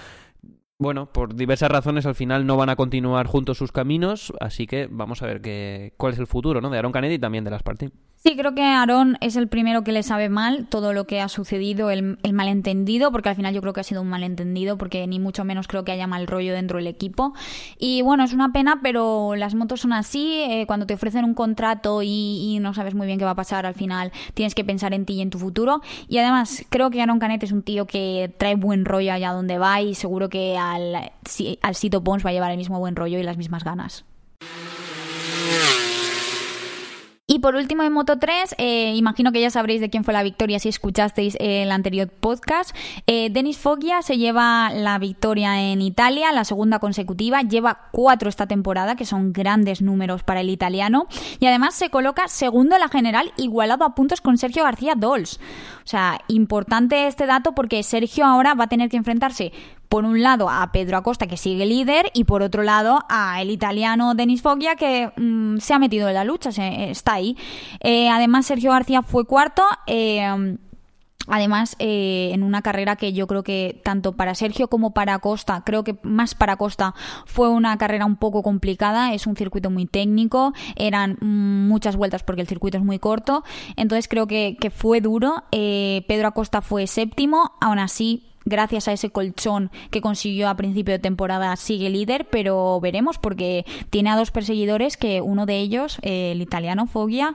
bueno, 0.78 1.12
por 1.12 1.34
diversas 1.34 1.70
razones 1.70 2.06
al 2.06 2.14
final 2.14 2.46
no 2.46 2.56
van 2.56 2.68
a 2.68 2.76
continuar 2.76 3.26
juntos 3.26 3.58
sus 3.58 3.72
caminos, 3.72 4.32
así 4.40 4.66
que 4.66 4.88
vamos 4.90 5.22
a 5.22 5.26
ver 5.26 5.40
qué, 5.40 5.94
cuál 5.96 6.12
es 6.12 6.18
el 6.18 6.26
futuro 6.26 6.60
¿no? 6.60 6.70
de 6.70 6.78
Aaron 6.78 6.92
Canetti 6.92 7.14
y 7.14 7.18
también 7.18 7.44
de 7.44 7.50
las 7.50 7.60
Sparty. 7.60 7.90
Sí, 8.26 8.36
creo 8.38 8.54
que 8.54 8.62
Aaron 8.62 9.18
es 9.20 9.36
el 9.36 9.48
primero 9.48 9.84
que 9.84 9.92
le 9.92 10.02
sabe 10.02 10.30
mal 10.30 10.66
todo 10.66 10.94
lo 10.94 11.06
que 11.06 11.20
ha 11.20 11.28
sucedido, 11.28 11.90
el, 11.90 12.16
malentendido, 12.32 13.12
porque 13.12 13.28
al 13.28 13.36
final 13.36 13.52
yo 13.52 13.60
creo 13.60 13.74
que 13.74 13.80
ha 13.80 13.84
sido 13.84 14.00
un 14.00 14.08
malentendido, 14.08 14.78
porque 14.78 15.06
ni 15.06 15.20
mucho 15.20 15.44
menos 15.44 15.68
creo 15.68 15.84
que 15.84 15.92
haya 15.92 16.06
mal 16.06 16.26
rollo 16.26 16.54
dentro 16.54 16.78
del 16.78 16.86
equipo. 16.86 17.34
Y 17.78 18.00
bueno, 18.00 18.24
es 18.24 18.32
una 18.32 18.50
pena, 18.50 18.80
pero 18.82 19.36
las 19.36 19.54
motos 19.54 19.82
son 19.82 19.92
así, 19.92 20.40
eh, 20.40 20.64
cuando 20.66 20.86
te 20.86 20.94
ofrecen 20.94 21.26
un 21.26 21.34
contrato 21.34 22.00
y, 22.02 22.56
no 22.62 22.72
sabes 22.72 22.94
muy 22.94 23.06
bien 23.06 23.18
qué 23.18 23.26
va 23.26 23.32
a 23.32 23.34
pasar, 23.34 23.66
al 23.66 23.74
final 23.74 24.10
tienes 24.32 24.54
que 24.54 24.64
pensar 24.64 24.94
en 24.94 25.04
ti 25.04 25.16
y 25.16 25.20
en 25.20 25.28
tu 25.28 25.38
futuro. 25.38 25.82
Y 26.08 26.16
además, 26.16 26.64
creo 26.70 26.88
que 26.88 27.02
Aaron 27.02 27.18
Canet 27.18 27.42
es 27.42 27.52
un 27.52 27.62
tío 27.62 27.86
que 27.86 28.34
trae 28.38 28.54
buen 28.54 28.86
rollo 28.86 29.12
allá 29.12 29.32
donde 29.32 29.58
va 29.58 29.82
y 29.82 29.94
seguro 29.94 30.30
que 30.30 30.56
al, 30.56 30.94
al 31.60 31.74
Sito 31.74 32.02
Pons 32.02 32.24
va 32.24 32.30
a 32.30 32.32
llevar 32.32 32.52
el 32.52 32.56
mismo 32.56 32.78
buen 32.78 32.96
rollo 32.96 33.18
y 33.18 33.22
las 33.22 33.36
mismas 33.36 33.64
ganas. 33.64 34.06
Y 37.34 37.40
por 37.40 37.56
último, 37.56 37.82
en 37.82 37.92
Moto 37.92 38.16
3, 38.16 38.54
eh, 38.58 38.94
imagino 38.94 39.32
que 39.32 39.40
ya 39.40 39.50
sabréis 39.50 39.80
de 39.80 39.90
quién 39.90 40.04
fue 40.04 40.14
la 40.14 40.22
victoria 40.22 40.60
si 40.60 40.68
escuchasteis 40.68 41.36
el 41.40 41.72
anterior 41.72 42.08
podcast. 42.08 42.70
Eh, 43.08 43.28
Denis 43.28 43.58
Foggia 43.58 44.02
se 44.02 44.18
lleva 44.18 44.70
la 44.72 45.00
victoria 45.00 45.60
en 45.72 45.82
Italia, 45.82 46.30
la 46.30 46.44
segunda 46.44 46.78
consecutiva. 46.78 47.42
Lleva 47.42 47.88
cuatro 47.90 48.28
esta 48.28 48.46
temporada, 48.46 48.94
que 48.94 49.04
son 49.04 49.32
grandes 49.32 49.82
números 49.82 50.22
para 50.22 50.42
el 50.42 50.48
italiano. 50.48 51.08
Y 51.40 51.46
además 51.46 51.74
se 51.74 51.90
coloca 51.90 52.28
segundo 52.28 52.76
en 52.76 52.82
la 52.82 52.88
general, 52.88 53.32
igualado 53.36 53.84
a 53.84 53.96
puntos 53.96 54.20
con 54.20 54.38
Sergio 54.38 54.62
García 54.62 54.94
Dols. 54.94 55.40
O 55.84 55.88
sea, 55.88 56.20
importante 56.28 57.08
este 57.08 57.26
dato 57.26 57.52
porque 57.52 57.82
Sergio 57.82 58.26
ahora 58.26 58.54
va 58.54 58.64
a 58.64 58.68
tener 58.68 58.90
que 58.90 58.96
enfrentarse 58.96 59.52
por 59.94 60.06
un 60.06 60.24
lado 60.24 60.50
a 60.50 60.72
Pedro 60.72 60.96
Acosta 60.96 61.28
que 61.28 61.36
sigue 61.36 61.66
líder 61.66 62.10
y 62.14 62.24
por 62.24 62.42
otro 62.42 62.64
lado 62.64 63.04
a 63.08 63.40
el 63.40 63.48
italiano 63.48 64.16
Denis 64.16 64.42
Foggia 64.42 64.74
que 64.74 65.12
mm, 65.16 65.58
se 65.58 65.72
ha 65.72 65.78
metido 65.78 66.08
en 66.08 66.14
la 66.14 66.24
lucha, 66.24 66.50
está 66.50 67.12
ahí. 67.12 67.36
Eh, 67.78 68.08
además 68.08 68.44
Sergio 68.44 68.72
García 68.72 69.02
fue 69.02 69.24
cuarto. 69.24 69.62
Eh, 69.86 70.56
Además, 71.26 71.74
eh, 71.78 72.32
en 72.34 72.42
una 72.42 72.60
carrera 72.60 72.96
que 72.96 73.14
yo 73.14 73.26
creo 73.26 73.42
que 73.42 73.80
tanto 73.82 74.12
para 74.12 74.34
Sergio 74.34 74.68
como 74.68 74.90
para 74.90 75.14
Acosta, 75.14 75.62
creo 75.64 75.82
que 75.82 75.96
más 76.02 76.34
para 76.34 76.52
Acosta, 76.52 76.94
fue 77.24 77.48
una 77.48 77.78
carrera 77.78 78.04
un 78.04 78.16
poco 78.16 78.42
complicada. 78.42 79.14
Es 79.14 79.26
un 79.26 79.34
circuito 79.34 79.70
muy 79.70 79.86
técnico, 79.86 80.52
eran 80.76 81.16
muchas 81.22 81.96
vueltas 81.96 82.22
porque 82.24 82.42
el 82.42 82.46
circuito 82.46 82.76
es 82.76 82.84
muy 82.84 82.98
corto. 82.98 83.42
Entonces 83.76 84.06
creo 84.06 84.26
que, 84.26 84.58
que 84.60 84.68
fue 84.68 85.00
duro. 85.00 85.44
Pedro 85.50 86.28
Acosta 86.28 86.60
fue 86.60 86.86
séptimo, 86.86 87.52
aún 87.58 87.78
así 87.78 88.33
gracias 88.44 88.88
a 88.88 88.92
ese 88.92 89.10
colchón 89.10 89.70
que 89.90 90.00
consiguió 90.00 90.48
a 90.48 90.56
principio 90.56 90.92
de 90.92 90.98
temporada, 90.98 91.54
sigue 91.56 91.90
líder, 91.90 92.26
pero 92.30 92.80
veremos 92.80 93.18
porque 93.18 93.64
tiene 93.90 94.10
a 94.10 94.16
dos 94.16 94.30
perseguidores 94.30 94.96
que 94.96 95.20
uno 95.20 95.46
de 95.46 95.58
ellos, 95.58 95.98
el 96.02 96.40
italiano 96.40 96.86
Foggia, 96.86 97.34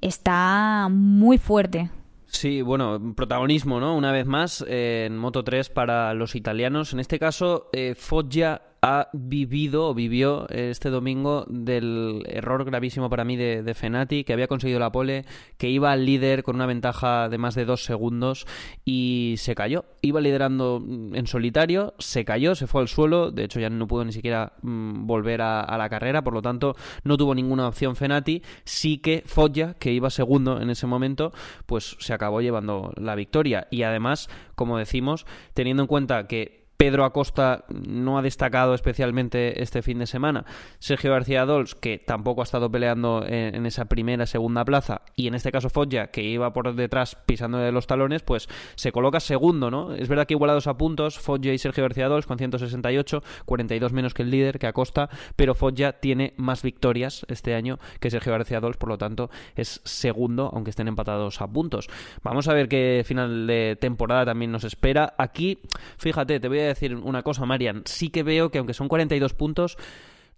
está 0.00 0.88
muy 0.90 1.38
fuerte. 1.38 1.90
Sí, 2.26 2.60
bueno, 2.60 3.14
protagonismo, 3.16 3.80
¿no? 3.80 3.96
Una 3.96 4.12
vez 4.12 4.26
más 4.26 4.62
en 4.68 5.16
Moto 5.16 5.44
3 5.44 5.70
para 5.70 6.12
los 6.12 6.34
italianos. 6.34 6.92
En 6.92 7.00
este 7.00 7.18
caso, 7.18 7.70
eh, 7.72 7.94
Foggia 7.94 8.60
ha 8.82 9.08
vivido 9.12 9.88
o 9.88 9.94
vivió 9.94 10.48
este 10.50 10.90
domingo 10.90 11.44
del 11.48 12.24
error 12.28 12.64
gravísimo 12.64 13.10
para 13.10 13.24
mí 13.24 13.36
de, 13.36 13.74
Fenati, 13.74 14.24
que 14.24 14.32
había 14.32 14.46
conseguido 14.46 14.78
la 14.78 14.92
pole, 14.92 15.24
que 15.56 15.68
iba 15.68 15.92
al 15.92 16.06
líder 16.06 16.42
con 16.42 16.56
una 16.56 16.66
ventaja 16.66 17.28
de 17.28 17.38
más 17.38 17.54
de 17.54 17.64
dos 17.64 17.84
segundos 17.84 18.46
y 18.84 19.34
se 19.38 19.54
cayó. 19.54 19.84
Iba 20.00 20.20
liderando 20.20 20.82
en 21.12 21.26
solitario, 21.26 21.94
se 21.98 22.24
cayó, 22.24 22.54
se 22.54 22.66
fue 22.66 22.80
al 22.80 22.88
suelo, 22.88 23.30
de 23.30 23.44
hecho 23.44 23.60
ya 23.60 23.70
no 23.70 23.86
pudo 23.86 24.04
ni 24.04 24.12
siquiera 24.12 24.52
mm, 24.62 25.06
volver 25.06 25.42
a, 25.42 25.76
la 25.78 25.88
carrera, 25.88 26.22
por 26.22 26.34
lo 26.34 26.42
tanto 26.42 26.74
no 27.04 27.16
tuvo 27.16 27.34
ninguna 27.34 27.68
opción 27.68 27.94
Fenati, 27.94 28.42
sí 28.64 28.98
que 28.98 29.22
Foggia, 29.26 29.74
que 29.74 29.92
iba 29.92 30.10
segundo 30.10 30.60
en 30.60 30.70
ese 30.70 30.86
momento, 30.86 31.32
pues 31.66 31.96
se 32.00 32.12
acabó 32.12 32.40
llevando 32.40 32.92
la 32.96 33.14
victoria. 33.14 33.66
Y 33.70 33.82
además, 33.82 34.28
como 34.54 34.78
decimos, 34.78 35.26
teniendo 35.54 35.82
en 35.82 35.86
cuenta 35.86 36.26
que 36.26 36.67
Pedro 36.78 37.04
Acosta 37.04 37.64
no 37.68 38.18
ha 38.18 38.22
destacado 38.22 38.72
especialmente 38.72 39.64
este 39.64 39.82
fin 39.82 39.98
de 39.98 40.06
semana. 40.06 40.46
Sergio 40.78 41.10
García 41.10 41.44
Dols, 41.44 41.74
que 41.74 41.98
tampoco 41.98 42.40
ha 42.40 42.44
estado 42.44 42.70
peleando 42.70 43.24
en, 43.26 43.66
esa 43.66 43.86
primera, 43.86 44.26
segunda 44.26 44.64
plaza, 44.64 45.02
y 45.16 45.26
en 45.26 45.34
este 45.34 45.50
caso 45.50 45.70
Foggia, 45.70 46.12
que 46.12 46.22
iba 46.22 46.52
por 46.52 46.72
detrás 46.76 47.16
pisando 47.26 47.58
los 47.72 47.88
talones, 47.88 48.22
pues 48.22 48.48
se 48.76 48.92
coloca 48.92 49.18
segundo, 49.18 49.72
¿no? 49.72 49.92
Es 49.92 50.08
verdad 50.08 50.26
que 50.26 50.34
igualados 50.34 50.68
a 50.68 50.78
puntos, 50.78 51.18
Foggia 51.18 51.52
y 51.52 51.58
Sergio 51.58 51.82
García 51.82 52.06
Dols 52.06 52.26
con 52.26 52.38
168, 52.38 53.24
42 53.44 53.92
menos 53.92 54.14
que 54.14 54.22
el 54.22 54.30
líder, 54.30 54.60
que 54.60 54.68
Acosta, 54.68 55.10
pero 55.34 55.56
Foggia 55.56 55.94
tiene 55.98 56.34
más 56.36 56.62
victorias 56.62 57.26
este 57.28 57.56
año 57.56 57.80
que 57.98 58.12
Sergio 58.12 58.30
García 58.30 58.60
Dols, 58.60 58.76
por 58.76 58.88
lo 58.88 58.98
tanto 58.98 59.30
es 59.56 59.80
segundo, 59.82 60.48
aunque 60.54 60.70
estén 60.70 60.86
empatados 60.86 61.40
a 61.40 61.48
puntos. 61.48 61.88
Vamos 62.22 62.46
a 62.46 62.54
ver 62.54 62.68
qué 62.68 63.02
final 63.04 63.48
de 63.48 63.76
temporada 63.80 64.26
también 64.26 64.52
nos 64.52 64.62
espera. 64.62 65.14
Aquí, 65.18 65.58
fíjate, 65.98 66.38
te 66.38 66.46
voy 66.46 66.60
a 66.60 66.67
decir 66.68 66.94
una 66.94 67.22
cosa, 67.22 67.44
Marian. 67.46 67.82
Sí 67.84 68.10
que 68.10 68.22
veo 68.22 68.50
que 68.50 68.58
aunque 68.58 68.74
son 68.74 68.88
42 68.88 69.34
puntos, 69.34 69.76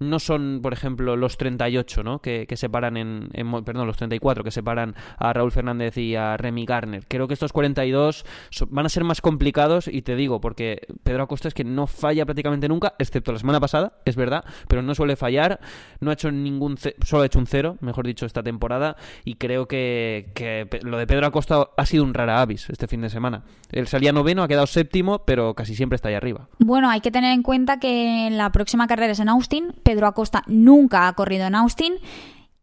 no 0.00 0.18
son, 0.18 0.60
por 0.62 0.72
ejemplo, 0.72 1.14
los 1.16 1.36
38, 1.36 2.02
¿no? 2.02 2.20
Que, 2.20 2.46
que 2.46 2.56
separan 2.56 2.96
en, 2.96 3.28
Perdón, 3.64 3.86
los 3.86 3.96
34 3.96 4.42
que 4.42 4.50
separan 4.50 4.94
a 5.18 5.32
Raúl 5.32 5.52
Fernández 5.52 5.96
y 5.98 6.16
a 6.16 6.36
Remy 6.36 6.64
Garner. 6.64 7.04
Creo 7.06 7.28
que 7.28 7.34
estos 7.34 7.52
42 7.52 8.24
van 8.68 8.86
a 8.86 8.88
ser 8.88 9.04
más 9.04 9.20
complicados 9.20 9.88
y 9.88 10.02
te 10.02 10.16
digo, 10.16 10.40
porque 10.40 10.86
Pedro 11.02 11.24
Acosta 11.24 11.48
es 11.48 11.54
que 11.54 11.64
no 11.64 11.86
falla 11.86 12.24
prácticamente 12.24 12.68
nunca, 12.68 12.94
excepto 12.98 13.32
la 13.32 13.38
semana 13.38 13.60
pasada, 13.60 13.92
es 14.04 14.16
verdad, 14.16 14.44
pero 14.68 14.82
no 14.82 14.94
suele 14.94 15.16
fallar. 15.16 15.60
No 16.00 16.10
ha 16.10 16.14
hecho 16.14 16.30
ningún. 16.30 16.76
Solo 16.78 17.22
ha 17.22 17.26
hecho 17.26 17.38
un 17.38 17.46
cero, 17.46 17.76
mejor 17.80 18.06
dicho, 18.06 18.24
esta 18.24 18.42
temporada. 18.42 18.96
Y 19.24 19.34
creo 19.34 19.68
que, 19.68 20.30
que 20.34 20.66
lo 20.82 20.96
de 20.96 21.06
Pedro 21.06 21.26
Acosta 21.26 21.68
ha 21.76 21.86
sido 21.86 22.04
un 22.04 22.14
rara 22.14 22.40
avis 22.40 22.70
este 22.70 22.86
fin 22.86 23.02
de 23.02 23.10
semana. 23.10 23.42
Él 23.70 23.86
salía 23.86 24.12
noveno, 24.12 24.42
ha 24.42 24.48
quedado 24.48 24.66
séptimo, 24.66 25.24
pero 25.24 25.54
casi 25.54 25.74
siempre 25.74 25.96
está 25.96 26.08
ahí 26.08 26.14
arriba. 26.14 26.48
Bueno, 26.58 26.88
hay 26.88 27.00
que 27.00 27.10
tener 27.10 27.34
en 27.34 27.42
cuenta 27.42 27.78
que 27.78 28.28
la 28.30 28.50
próxima 28.50 28.86
carrera 28.86 29.12
es 29.12 29.20
en 29.20 29.28
Austin 29.28 29.74
Pedro 29.90 30.07
Acosta 30.07 30.44
nunca 30.46 31.09
ha 31.09 31.12
corrido 31.14 31.48
en 31.48 31.57
Austin. 31.57 31.94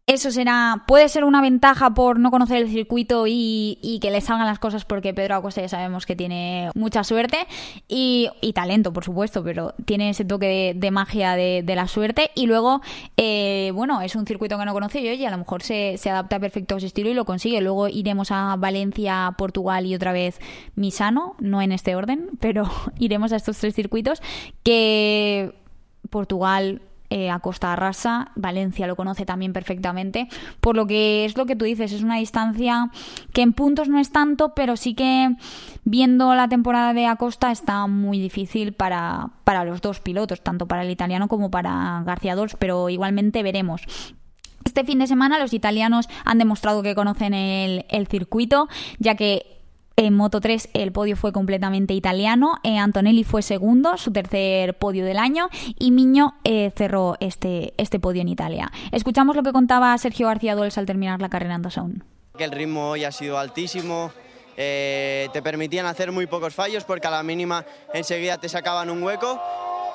Eso 0.06 0.30
será, 0.30 0.84
puede 0.86 1.10
ser 1.10 1.24
una 1.24 1.42
ventaja 1.42 1.92
por 1.92 2.18
no 2.18 2.30
conocer 2.30 2.56
el 2.56 2.70
circuito 2.70 3.24
y, 3.26 3.98
que 4.00 4.10
le 4.10 4.22
salgan 4.22 4.46
las 4.46 4.58
cosas 4.58 4.86
porque 4.86 5.12
Pedro 5.12 5.34
Acosta 5.34 5.60
ya 5.60 5.68
sabemos 5.68 6.06
que 6.06 6.16
tiene 6.16 6.70
mucha 6.74 7.04
suerte 7.04 7.46
y, 7.86 8.30
talento, 8.54 8.94
por 8.94 9.04
supuesto, 9.04 9.44
pero 9.44 9.74
tiene 9.84 10.08
ese 10.08 10.24
toque 10.24 10.72
de, 10.74 10.90
magia 10.90 11.36
de, 11.36 11.74
la 11.76 11.86
suerte 11.86 12.30
y 12.34 12.46
luego, 12.46 12.80
eh, 13.18 13.70
bueno, 13.74 14.00
es 14.00 14.16
un 14.16 14.26
circuito 14.26 14.58
que 14.58 14.64
no 14.64 14.72
conoce 14.72 15.02
yo 15.02 15.12
y 15.12 15.26
a 15.26 15.30
lo 15.30 15.36
mejor 15.36 15.62
se, 15.62 15.98
se, 15.98 16.08
adapta 16.08 16.40
perfecto 16.40 16.76
a 16.76 16.80
su 16.80 16.86
estilo 16.86 17.10
y 17.10 17.14
lo 17.14 17.26
consigue. 17.26 17.60
Luego 17.60 17.88
iremos 17.88 18.30
a 18.30 18.56
Valencia, 18.56 19.34
Portugal 19.36 19.84
y 19.84 19.94
otra 19.94 20.12
vez 20.12 20.40
Misano, 20.74 21.36
no 21.38 21.60
en 21.60 21.72
este 21.72 21.94
orden, 21.94 22.30
pero 22.40 22.64
iremos 22.98 23.34
a 23.34 23.36
estos 23.36 23.58
tres 23.58 23.74
circuitos 23.74 24.22
que 24.62 25.52
Portugal 26.08 26.80
eh, 27.10 27.30
a 27.30 27.38
Costa 27.40 27.74
Rasa, 27.74 28.32
Valencia 28.36 28.86
lo 28.86 28.96
conoce 28.96 29.24
también 29.24 29.52
perfectamente, 29.52 30.28
por 30.60 30.76
lo 30.76 30.86
que 30.86 31.24
es 31.24 31.36
lo 31.36 31.46
que 31.46 31.56
tú 31.56 31.64
dices, 31.64 31.92
es 31.92 32.02
una 32.02 32.16
distancia 32.16 32.90
que 33.32 33.42
en 33.42 33.52
puntos 33.52 33.88
no 33.88 33.98
es 33.98 34.12
tanto, 34.12 34.54
pero 34.54 34.76
sí 34.76 34.94
que 34.94 35.34
viendo 35.84 36.34
la 36.34 36.48
temporada 36.48 36.92
de 36.92 37.06
Acosta 37.06 37.50
está 37.50 37.86
muy 37.86 38.18
difícil 38.20 38.72
para, 38.72 39.30
para 39.44 39.64
los 39.64 39.80
dos 39.80 40.00
pilotos, 40.00 40.42
tanto 40.42 40.66
para 40.66 40.82
el 40.82 40.90
italiano 40.90 41.28
como 41.28 41.50
para 41.50 42.02
García 42.04 42.36
pero 42.58 42.88
igualmente 42.88 43.42
veremos. 43.42 43.82
Este 44.64 44.84
fin 44.84 44.98
de 44.98 45.06
semana 45.06 45.38
los 45.38 45.54
italianos 45.54 46.08
han 46.24 46.38
demostrado 46.38 46.82
que 46.82 46.94
conocen 46.94 47.32
el 47.32 48.06
circuito, 48.08 48.68
ya 48.98 49.14
que 49.14 49.57
en 49.98 50.14
Moto 50.14 50.40
3 50.40 50.70
el 50.74 50.92
podio 50.92 51.16
fue 51.16 51.32
completamente 51.32 51.92
italiano. 51.92 52.58
Eh, 52.62 52.78
Antonelli 52.78 53.24
fue 53.24 53.42
segundo, 53.42 53.96
su 53.96 54.12
tercer 54.12 54.78
podio 54.78 55.04
del 55.04 55.18
año. 55.18 55.48
Y 55.76 55.90
Miño 55.90 56.34
eh, 56.44 56.72
cerró 56.76 57.16
este, 57.18 57.74
este 57.78 57.98
podio 57.98 58.22
en 58.22 58.28
Italia. 58.28 58.70
Escuchamos 58.92 59.34
lo 59.34 59.42
que 59.42 59.52
contaba 59.52 59.98
Sergio 59.98 60.28
García 60.28 60.54
Duels 60.54 60.78
al 60.78 60.86
terminar 60.86 61.20
la 61.20 61.28
carrera 61.28 61.56
en 61.56 61.62
Dazón. 61.62 62.04
El 62.38 62.52
ritmo 62.52 62.90
hoy 62.90 63.04
ha 63.04 63.10
sido 63.10 63.38
altísimo. 63.38 64.12
Eh, 64.56 65.28
te 65.32 65.42
permitían 65.42 65.86
hacer 65.86 66.12
muy 66.12 66.26
pocos 66.26 66.54
fallos 66.54 66.84
porque 66.84 67.08
a 67.08 67.10
la 67.10 67.24
mínima 67.24 67.64
enseguida 67.92 68.38
te 68.38 68.48
sacaban 68.48 68.90
un 68.90 69.02
hueco. 69.02 69.42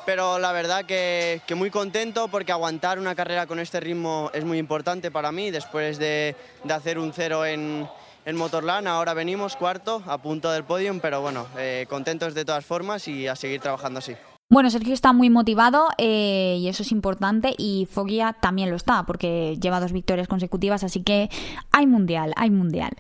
pero 0.06 0.38
la 0.38 0.52
verdad 0.52 0.84
que, 0.84 1.40
que, 1.48 1.56
muy 1.56 1.70
contento 1.70 2.28
porque 2.28 2.52
aguantar 2.52 3.00
una 3.00 3.16
carrera 3.16 3.48
con 3.48 3.58
este 3.58 3.80
ritmo 3.80 4.30
es 4.34 4.44
muy 4.44 4.58
importante 4.58 5.12
para 5.12 5.32
mí, 5.32 5.50
después 5.50 5.98
de, 5.98 6.36
de 6.66 6.74
hacer 6.74 7.00
un 7.00 7.14
cero 7.14 7.46
en, 7.46 7.88
en 8.26 8.36
Motorland, 8.36 8.88
ahora 8.88 9.14
venimos 9.14 9.56
cuarto, 9.56 10.04
a 10.08 10.22
punto 10.22 10.52
del 10.52 10.64
podium, 10.64 11.00
pero 11.00 11.22
bueno, 11.22 11.48
eh, 11.58 11.86
contentos 11.90 12.34
de 12.34 12.46
todas 12.46 12.66
formas 12.66 13.08
y 13.08 13.28
a 13.28 13.36
seguir 13.36 13.62
trabajando 13.62 14.00
así. 14.00 14.14
Bueno, 14.50 14.70
Sergio 14.70 14.94
está 14.94 15.14
muy 15.14 15.30
motivado 15.30 15.90
eh, 15.98 16.58
y 16.60 16.68
eso 16.68 16.84
es 16.84 16.92
importante 16.92 17.56
y 17.58 17.88
Foggia 17.90 18.34
también 18.34 18.70
lo 18.70 18.76
está 18.76 19.04
porque 19.04 19.58
lleva 19.60 19.80
dos 19.80 19.92
victorias 19.92 20.28
consecutivas, 20.28 20.84
así 20.84 21.02
que 21.02 21.30
hay 21.72 21.88
mundial, 21.88 22.34
hay 22.36 22.52
mundial. 22.52 22.92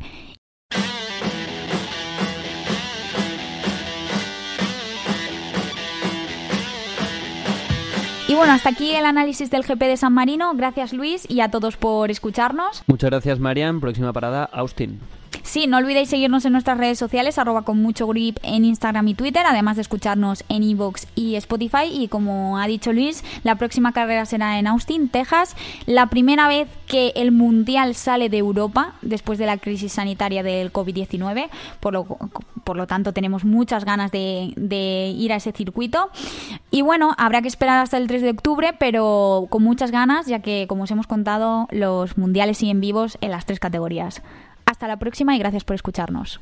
Y 8.33 8.35
bueno, 8.35 8.53
hasta 8.53 8.69
aquí 8.69 8.95
el 8.95 9.05
análisis 9.05 9.51
del 9.51 9.61
GP 9.61 9.79
de 9.81 9.95
San 9.95 10.11
Marino. 10.11 10.53
Gracias 10.55 10.91
Luis 10.91 11.29
y 11.29 11.41
a 11.41 11.51
todos 11.51 11.77
por 11.77 12.09
escucharnos. 12.09 12.83
Muchas 12.87 13.11
gracias 13.11 13.37
Marian. 13.37 13.79
Próxima 13.79 14.11
parada, 14.11 14.45
Austin. 14.45 14.99
Sí, 15.41 15.67
no 15.67 15.77
olvidéis 15.77 16.09
seguirnos 16.09 16.45
en 16.45 16.53
nuestras 16.53 16.77
redes 16.77 16.97
sociales, 16.97 17.37
arroba 17.37 17.63
con 17.63 17.81
mucho 17.81 18.07
grip 18.07 18.37
en 18.43 18.65
Instagram 18.65 19.07
y 19.07 19.13
Twitter, 19.13 19.43
además 19.45 19.75
de 19.75 19.81
escucharnos 19.81 20.43
en 20.49 20.63
Evox 20.63 21.07
y 21.15 21.35
Spotify. 21.35 21.85
Y 21.91 22.07
como 22.07 22.57
ha 22.59 22.67
dicho 22.67 22.93
Luis, 22.93 23.23
la 23.43 23.55
próxima 23.55 23.91
carrera 23.91 24.25
será 24.25 24.59
en 24.59 24.67
Austin, 24.67 25.09
Texas, 25.09 25.55
la 25.85 26.07
primera 26.07 26.47
vez 26.47 26.69
que 26.87 27.13
el 27.15 27.31
Mundial 27.31 27.95
sale 27.95 28.29
de 28.29 28.37
Europa 28.37 28.93
después 29.01 29.39
de 29.39 29.45
la 29.45 29.57
crisis 29.57 29.93
sanitaria 29.93 30.43
del 30.43 30.71
COVID-19, 30.71 31.49
por 31.79 31.93
lo, 31.93 32.05
por 32.63 32.77
lo 32.77 32.87
tanto 32.87 33.13
tenemos 33.13 33.43
muchas 33.43 33.85
ganas 33.85 34.11
de, 34.11 34.53
de 34.55 35.13
ir 35.15 35.33
a 35.33 35.37
ese 35.37 35.51
circuito. 35.51 36.09
Y 36.71 36.81
bueno, 36.81 37.13
habrá 37.17 37.41
que 37.41 37.47
esperar 37.47 37.79
hasta 37.79 37.97
el 37.97 38.07
3 38.07 38.21
de 38.21 38.29
octubre, 38.29 38.73
pero 38.77 39.47
con 39.49 39.63
muchas 39.63 39.91
ganas, 39.91 40.25
ya 40.27 40.39
que 40.39 40.65
como 40.67 40.83
os 40.83 40.91
hemos 40.91 41.07
contado, 41.07 41.67
los 41.71 42.17
mundiales 42.17 42.57
siguen 42.57 42.81
vivos 42.81 43.17
en 43.21 43.31
las 43.31 43.45
tres 43.45 43.59
categorías. 43.59 44.21
Hasta 44.73 44.87
la 44.87 44.97
próxima 44.97 45.35
y 45.35 45.37
gracias 45.37 45.63
por 45.63 45.75
escucharnos. 45.75 46.39